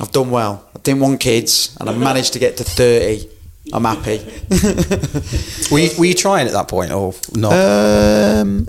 [0.00, 0.68] I've done well.
[0.76, 3.28] I didn't want kids, and I managed to get to 30.
[3.72, 4.18] I'm happy.
[5.70, 7.52] Were you, were you trying at that point or not?
[7.52, 8.66] um,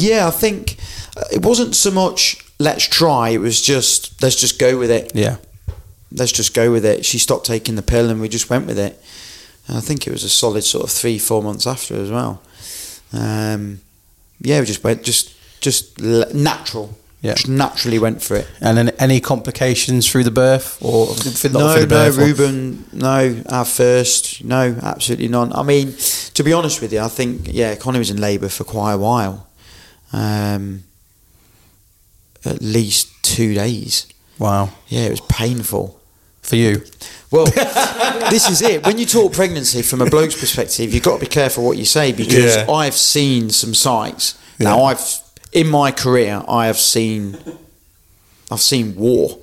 [0.00, 0.76] yeah, I think
[1.16, 5.12] uh, it wasn't so much let's try, it was just let's just go with it.
[5.14, 5.36] yeah.
[6.10, 7.04] Let's just go with it.
[7.04, 8.98] She stopped taking the pill, and we just went with it.
[9.66, 12.40] And I think it was a solid sort of three, four months after as well.
[13.12, 13.80] Um,
[14.40, 16.96] yeah, we just went, just just natural.
[17.20, 17.34] Yeah.
[17.34, 18.46] Just naturally went for it.
[18.60, 21.08] And then any complications through the birth or
[21.52, 25.52] no, the no, Ruben, no, our first, no, absolutely none.
[25.52, 25.94] I mean,
[26.34, 28.98] to be honest with you, I think, yeah, Connie was in labour for quite a
[28.98, 29.47] while.
[30.12, 30.84] Um,
[32.44, 34.06] at least two days.
[34.38, 34.70] Wow.
[34.88, 35.94] Yeah, it was painful.
[36.42, 36.82] For you.
[37.30, 37.44] Well,
[38.30, 38.86] this is it.
[38.86, 41.84] When you talk pregnancy from a bloke's perspective, you've got to be careful what you
[41.84, 42.70] say because Yeah.
[42.70, 44.38] I've seen some sights.
[44.58, 45.00] Now, I've
[45.52, 47.36] in my career, I have seen,
[48.50, 49.38] I've seen war.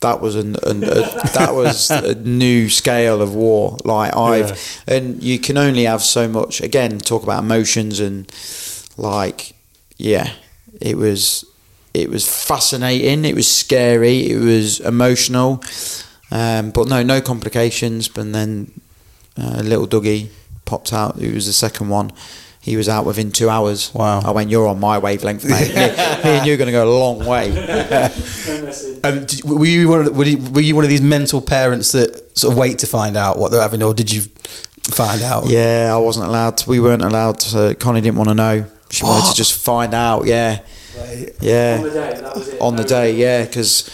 [0.00, 1.02] That was an, an a,
[1.34, 3.76] that was a new scale of war.
[3.84, 6.60] Like I've, and you can only have so much.
[6.60, 8.26] Again, talk about emotions and
[8.96, 9.54] like,
[9.96, 10.32] yeah,
[10.80, 11.44] it was
[11.92, 13.24] it was fascinating.
[13.24, 14.30] It was scary.
[14.30, 15.62] It was emotional.
[16.30, 18.08] Um, but no, no complications.
[18.08, 18.80] But then
[19.36, 20.28] uh, little Dougie
[20.64, 21.16] popped out.
[21.16, 22.12] Who was the second one?
[22.62, 23.92] He was out within two hours.
[23.94, 24.20] Wow.
[24.20, 25.68] I went, you're on my wavelength, mate.
[25.68, 28.10] me, me and you're going to go a long way.
[29.02, 31.40] Um, did, were you one of the, were you, were you one of these mental
[31.40, 34.20] parents that sort of wait to find out what they're having, or did you
[34.82, 35.46] find out?
[35.46, 36.58] Yeah, I wasn't allowed.
[36.58, 37.74] To, we weren't allowed to.
[37.76, 38.66] Connie didn't want to know.
[38.90, 40.26] She wanted to just find out.
[40.26, 40.60] Yeah,
[40.98, 41.32] Right.
[41.40, 41.76] yeah.
[41.78, 42.60] On the day, that was it.
[42.60, 43.88] on the day, yeah, because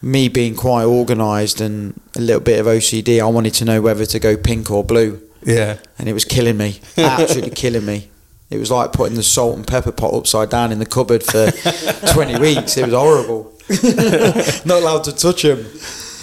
[0.00, 4.06] me being quite organised and a little bit of OCD, I wanted to know whether
[4.06, 5.76] to go pink or blue, Yeah.
[5.98, 8.08] and it was killing me, absolutely killing me.
[8.50, 11.50] It was like putting the salt and pepper pot upside down in the cupboard for
[12.14, 12.78] 20 weeks.
[12.78, 13.52] It was horrible.
[14.64, 15.66] Not allowed to touch them.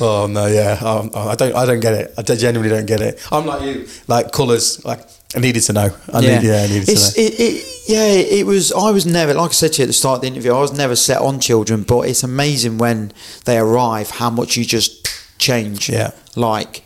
[0.02, 0.80] Oh no, yeah.
[0.82, 1.56] Um, I don't.
[1.56, 2.14] I don't get it.
[2.18, 3.26] I genuinely don't get it.
[3.32, 3.88] I'm like you.
[4.08, 4.84] Like colours.
[4.84, 5.02] Like
[5.36, 5.90] I needed to know.
[6.12, 6.40] I yeah.
[6.40, 7.28] Need, yeah, I needed it's, to know.
[7.28, 8.72] It, it, yeah, it was.
[8.72, 10.60] I was never, like I said to you at the start of the interview, I
[10.60, 13.12] was never set on children, but it's amazing when
[13.46, 15.90] they arrive how much you just change.
[15.90, 16.12] Yeah.
[16.36, 16.84] Like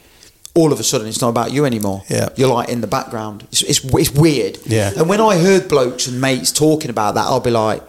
[0.56, 2.04] all of a sudden, it's not about you anymore.
[2.10, 2.30] Yeah.
[2.36, 3.44] You're like in the background.
[3.52, 4.60] It's, it's, it's weird.
[4.66, 4.92] Yeah.
[4.98, 7.82] And when I heard blokes and mates talking about that, I'll be like,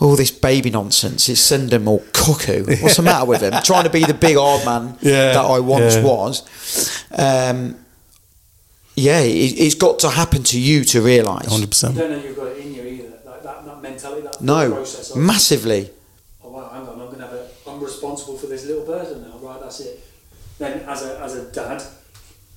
[0.00, 2.64] all this baby nonsense is sending them all cuckoo.
[2.82, 3.52] What's the matter with him?
[3.64, 6.02] Trying to be the big old man Yeah, that I once yeah.
[6.02, 7.04] was.
[7.12, 7.76] Um,
[8.94, 11.46] yeah, it, it's got to happen to you to realise.
[11.46, 11.96] Hundred You percent.
[11.96, 13.12] don't know you've got it in you either.
[13.24, 15.90] Like that, that mentality, that No, process of, massively.
[16.42, 19.22] oh wow, hang on, I'm going to have a, I'm responsible for this little person
[19.22, 20.00] now, right, that's it.
[20.58, 21.82] Then as a, as a dad,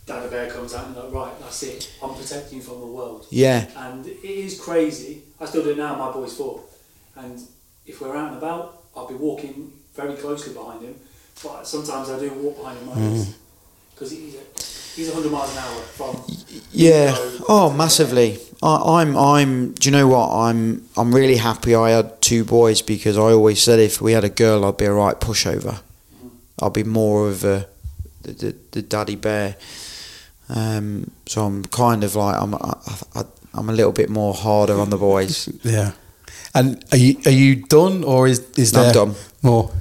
[0.05, 3.27] Dad Bear comes out and like, right, that's it, I'm protecting you from the world.
[3.29, 6.61] Yeah, And it is crazy, I still do it now, my boy's four.
[7.16, 7.39] And
[7.86, 10.95] if we're out and about, I'll be walking very closely behind him,
[11.43, 13.36] but sometimes I do walk behind him like this.
[13.93, 16.24] Because he's, a, he's 100 miles an hour from
[16.72, 17.16] yeah.
[17.47, 18.39] Oh, massively.
[18.62, 19.18] I, I'm.
[19.18, 19.74] I'm.
[19.74, 20.30] Do you know what?
[20.32, 20.88] I'm.
[20.97, 24.30] I'm really happy I had two boys because I always said if we had a
[24.30, 25.82] girl, I'd be a right pushover.
[26.62, 27.68] I'd be more of a
[28.22, 29.55] the, the, the daddy bear.
[30.49, 32.55] Um, so I'm kind of like I'm.
[32.55, 32.78] I,
[33.16, 35.49] I, I'm a little bit more harder on the boys.
[35.64, 35.91] Yeah.
[36.54, 39.16] And are you are you done or is is I'm done.
[39.43, 39.72] more?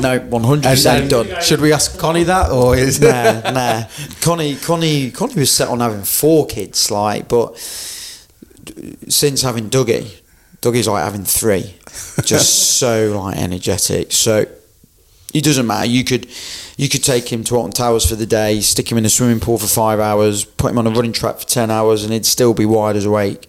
[0.00, 1.40] no, one hundred And, percent done.
[1.42, 3.84] should we ask Connie that or is nah, nah.
[4.20, 7.56] Connie, Connie, Connie was set on having four kids, like, but
[9.08, 10.20] since having Dougie,
[10.60, 11.74] Dougie's like having three,
[12.24, 14.12] just so like energetic.
[14.12, 14.44] So
[15.32, 15.86] it doesn't matter.
[15.86, 16.26] You could,
[16.76, 19.40] you could take him to Alton Towers for the day, stick him in a swimming
[19.40, 22.26] pool for five hours, put him on a running track for ten hours, and he'd
[22.26, 23.44] still be wide as awake.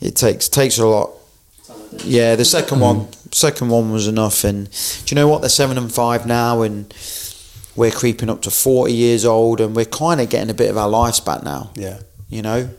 [0.00, 1.10] It takes takes a lot.
[2.04, 3.10] Yeah, the second one, hmm.
[3.32, 4.44] second one was enough.
[4.44, 5.40] And do you know what?
[5.40, 6.92] They're seven and five now, and
[7.76, 10.76] we're creeping up to forty years old, and we're kind of getting a bit of
[10.76, 11.70] our lives back now.
[11.74, 12.00] Yeah.
[12.28, 12.70] You know,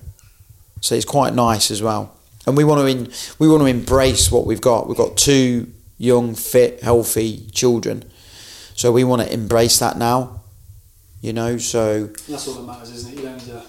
[0.81, 2.17] so it's quite nice as well.
[2.45, 4.87] And we want to in, we want to embrace what we've got.
[4.87, 8.03] We've got two young, fit, healthy children,
[8.75, 10.41] so we want to embrace that now.
[11.21, 13.17] You know, so That's all that matters, isn't it?
[13.17, 13.63] You don't need to.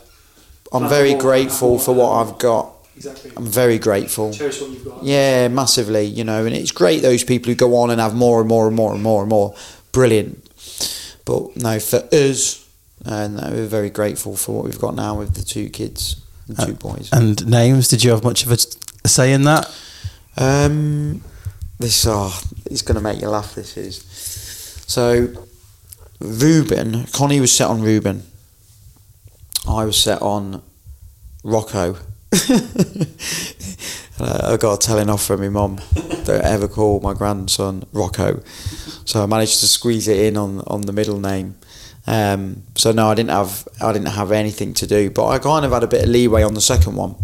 [0.72, 2.73] I'm very grateful for what I've got.
[2.96, 3.32] Exactly.
[3.36, 4.32] I'm very grateful.
[4.32, 5.02] Cherish what you've got.
[5.02, 8.40] Yeah, massively, you know, and it's great those people who go on and have more
[8.40, 9.54] and more and more and more and more.
[9.92, 10.40] Brilliant.
[11.24, 12.68] But no, for us,
[13.04, 16.66] and no, we're very grateful for what we've got now with the two kids, the
[16.66, 17.10] two uh, boys.
[17.12, 17.88] And names?
[17.88, 19.74] Did you have much of a say in that?
[20.36, 21.22] Um,
[21.78, 23.54] this oh, it's going to make you laugh.
[23.54, 23.96] This is
[24.86, 25.28] so.
[26.20, 28.22] Ruben, Connie was set on Ruben.
[29.68, 30.62] I was set on
[31.42, 31.96] Rocco.
[34.20, 35.80] I got a telling off from my mum.
[36.24, 38.42] Don't ever call my grandson Rocco.
[39.04, 41.56] So I managed to squeeze it in on on the middle name.
[42.06, 45.64] Um, so no, I didn't have I didn't have anything to do, but I kind
[45.64, 47.16] of had a bit of leeway on the second one.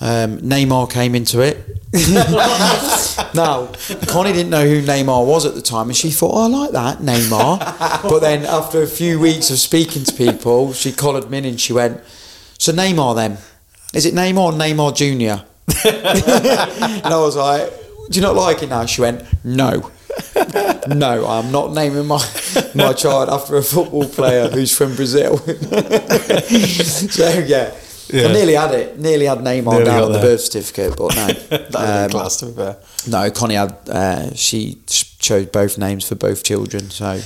[0.00, 1.58] Um, Neymar came into it.
[3.34, 3.70] now,
[4.08, 6.70] Connie didn't know who Neymar was at the time, and she thought, "Oh, I like
[6.72, 11.38] that Neymar." but then, after a few weeks of speaking to people, she collared me
[11.38, 12.00] in and she went,
[12.58, 13.38] "So Neymar then?
[13.92, 15.44] Is it Neymar or Neymar Junior?"
[15.84, 17.70] and I was like,
[18.10, 19.90] "Do you not like it now?" She went, "No."
[20.88, 22.22] no, I'm not naming my
[22.74, 25.38] my child after a football player who's from Brazil.
[25.38, 27.72] so yeah,
[28.12, 28.28] Yeah.
[28.28, 28.98] I nearly had it.
[28.98, 31.26] Nearly had Neymar Nearly down on the birth certificate, but no.
[31.70, 32.76] That Um, class to be fair.
[33.08, 33.74] no, Connie had.
[33.88, 34.78] Uh, she
[35.18, 36.90] chose both names for both children.
[36.90, 37.20] So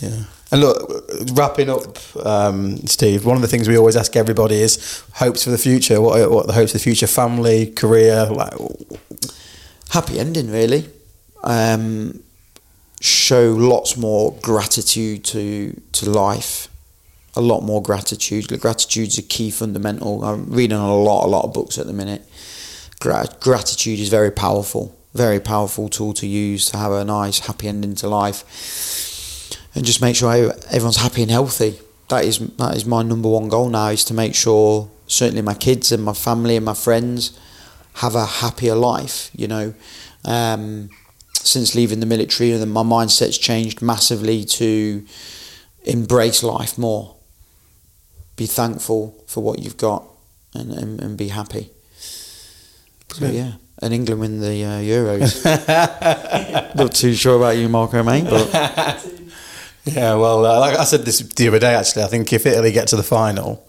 [0.00, 0.24] Yeah.
[0.54, 3.24] And look, wrapping up, um, Steve.
[3.24, 6.00] One of the things we always ask everybody is hopes for the future.
[6.00, 7.08] What are, what are the hopes of the future?
[7.08, 8.26] Family, career.
[8.30, 8.54] Like,
[9.90, 10.88] happy ending, really.
[11.42, 12.22] Um,
[13.00, 16.68] show lots more gratitude to to life.
[17.34, 18.46] A lot more gratitude.
[18.60, 20.22] Gratitude's a key fundamental.
[20.22, 22.22] I'm reading a lot, a lot of books at the minute.
[23.00, 27.66] Gra- gratitude is very powerful, very powerful tool to use to have a nice, happy
[27.66, 28.44] ending to life,
[29.74, 31.78] and just make sure everyone's happy and healthy.
[32.08, 33.88] That is that is my number one goal now.
[33.88, 37.38] Is to make sure certainly my kids and my family and my friends
[37.94, 39.30] have a happier life.
[39.34, 39.74] You know,
[40.24, 40.90] um,
[41.34, 45.04] since leaving the military, and my mindset's changed massively to
[45.84, 47.16] embrace life more,
[48.36, 50.04] be thankful for what you've got,
[50.54, 51.70] and and, and be happy.
[53.14, 55.44] So yeah, and England win the uh, Euros.
[56.74, 58.50] Not too sure about you, Marco, mate, but
[59.84, 60.14] yeah.
[60.14, 61.74] Well, uh, like I said this the other day.
[61.74, 63.66] Actually, I think if Italy get to the final,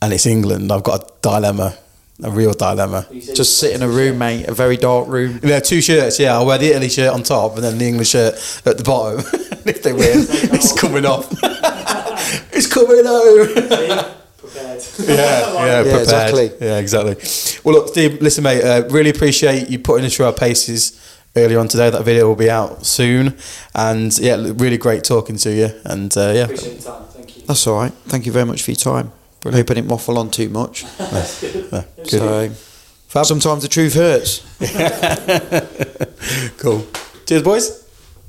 [0.00, 1.76] and it's England, I've got a dilemma,
[2.22, 3.06] a real dilemma.
[3.34, 5.40] Just sit in a room, mate, a very dark room.
[5.42, 6.18] We have two shirts.
[6.18, 8.34] Yeah, I'll wear the Italy shirt on top, and then the English shirt
[8.66, 9.20] at the bottom.
[9.66, 11.28] if they win, it's coming off.
[12.52, 14.02] it's coming home.
[14.36, 14.84] Prepared.
[14.98, 16.02] yeah, yeah, prepared.
[16.02, 16.50] exactly.
[16.60, 17.16] Yeah, exactly.
[17.64, 18.62] Well, look, Steve, listen, mate.
[18.62, 21.00] Uh, really appreciate you putting us through our paces
[21.36, 21.90] earlier on today.
[21.90, 23.36] That video will be out soon,
[23.74, 25.70] and yeah, really great talking to you.
[25.84, 27.04] And uh, yeah, Appreciate the time.
[27.04, 27.42] Thank you.
[27.46, 27.92] That's all right.
[28.06, 29.12] Thank you very much for your time.
[29.46, 30.84] I hope I didn't waffle on too much.
[30.98, 31.72] That's good.
[31.72, 32.08] uh, good.
[32.08, 32.48] So,
[33.08, 33.26] Fab.
[33.26, 34.40] sometimes the truth hurts.
[36.58, 36.86] cool.
[37.26, 37.83] Cheers, boys.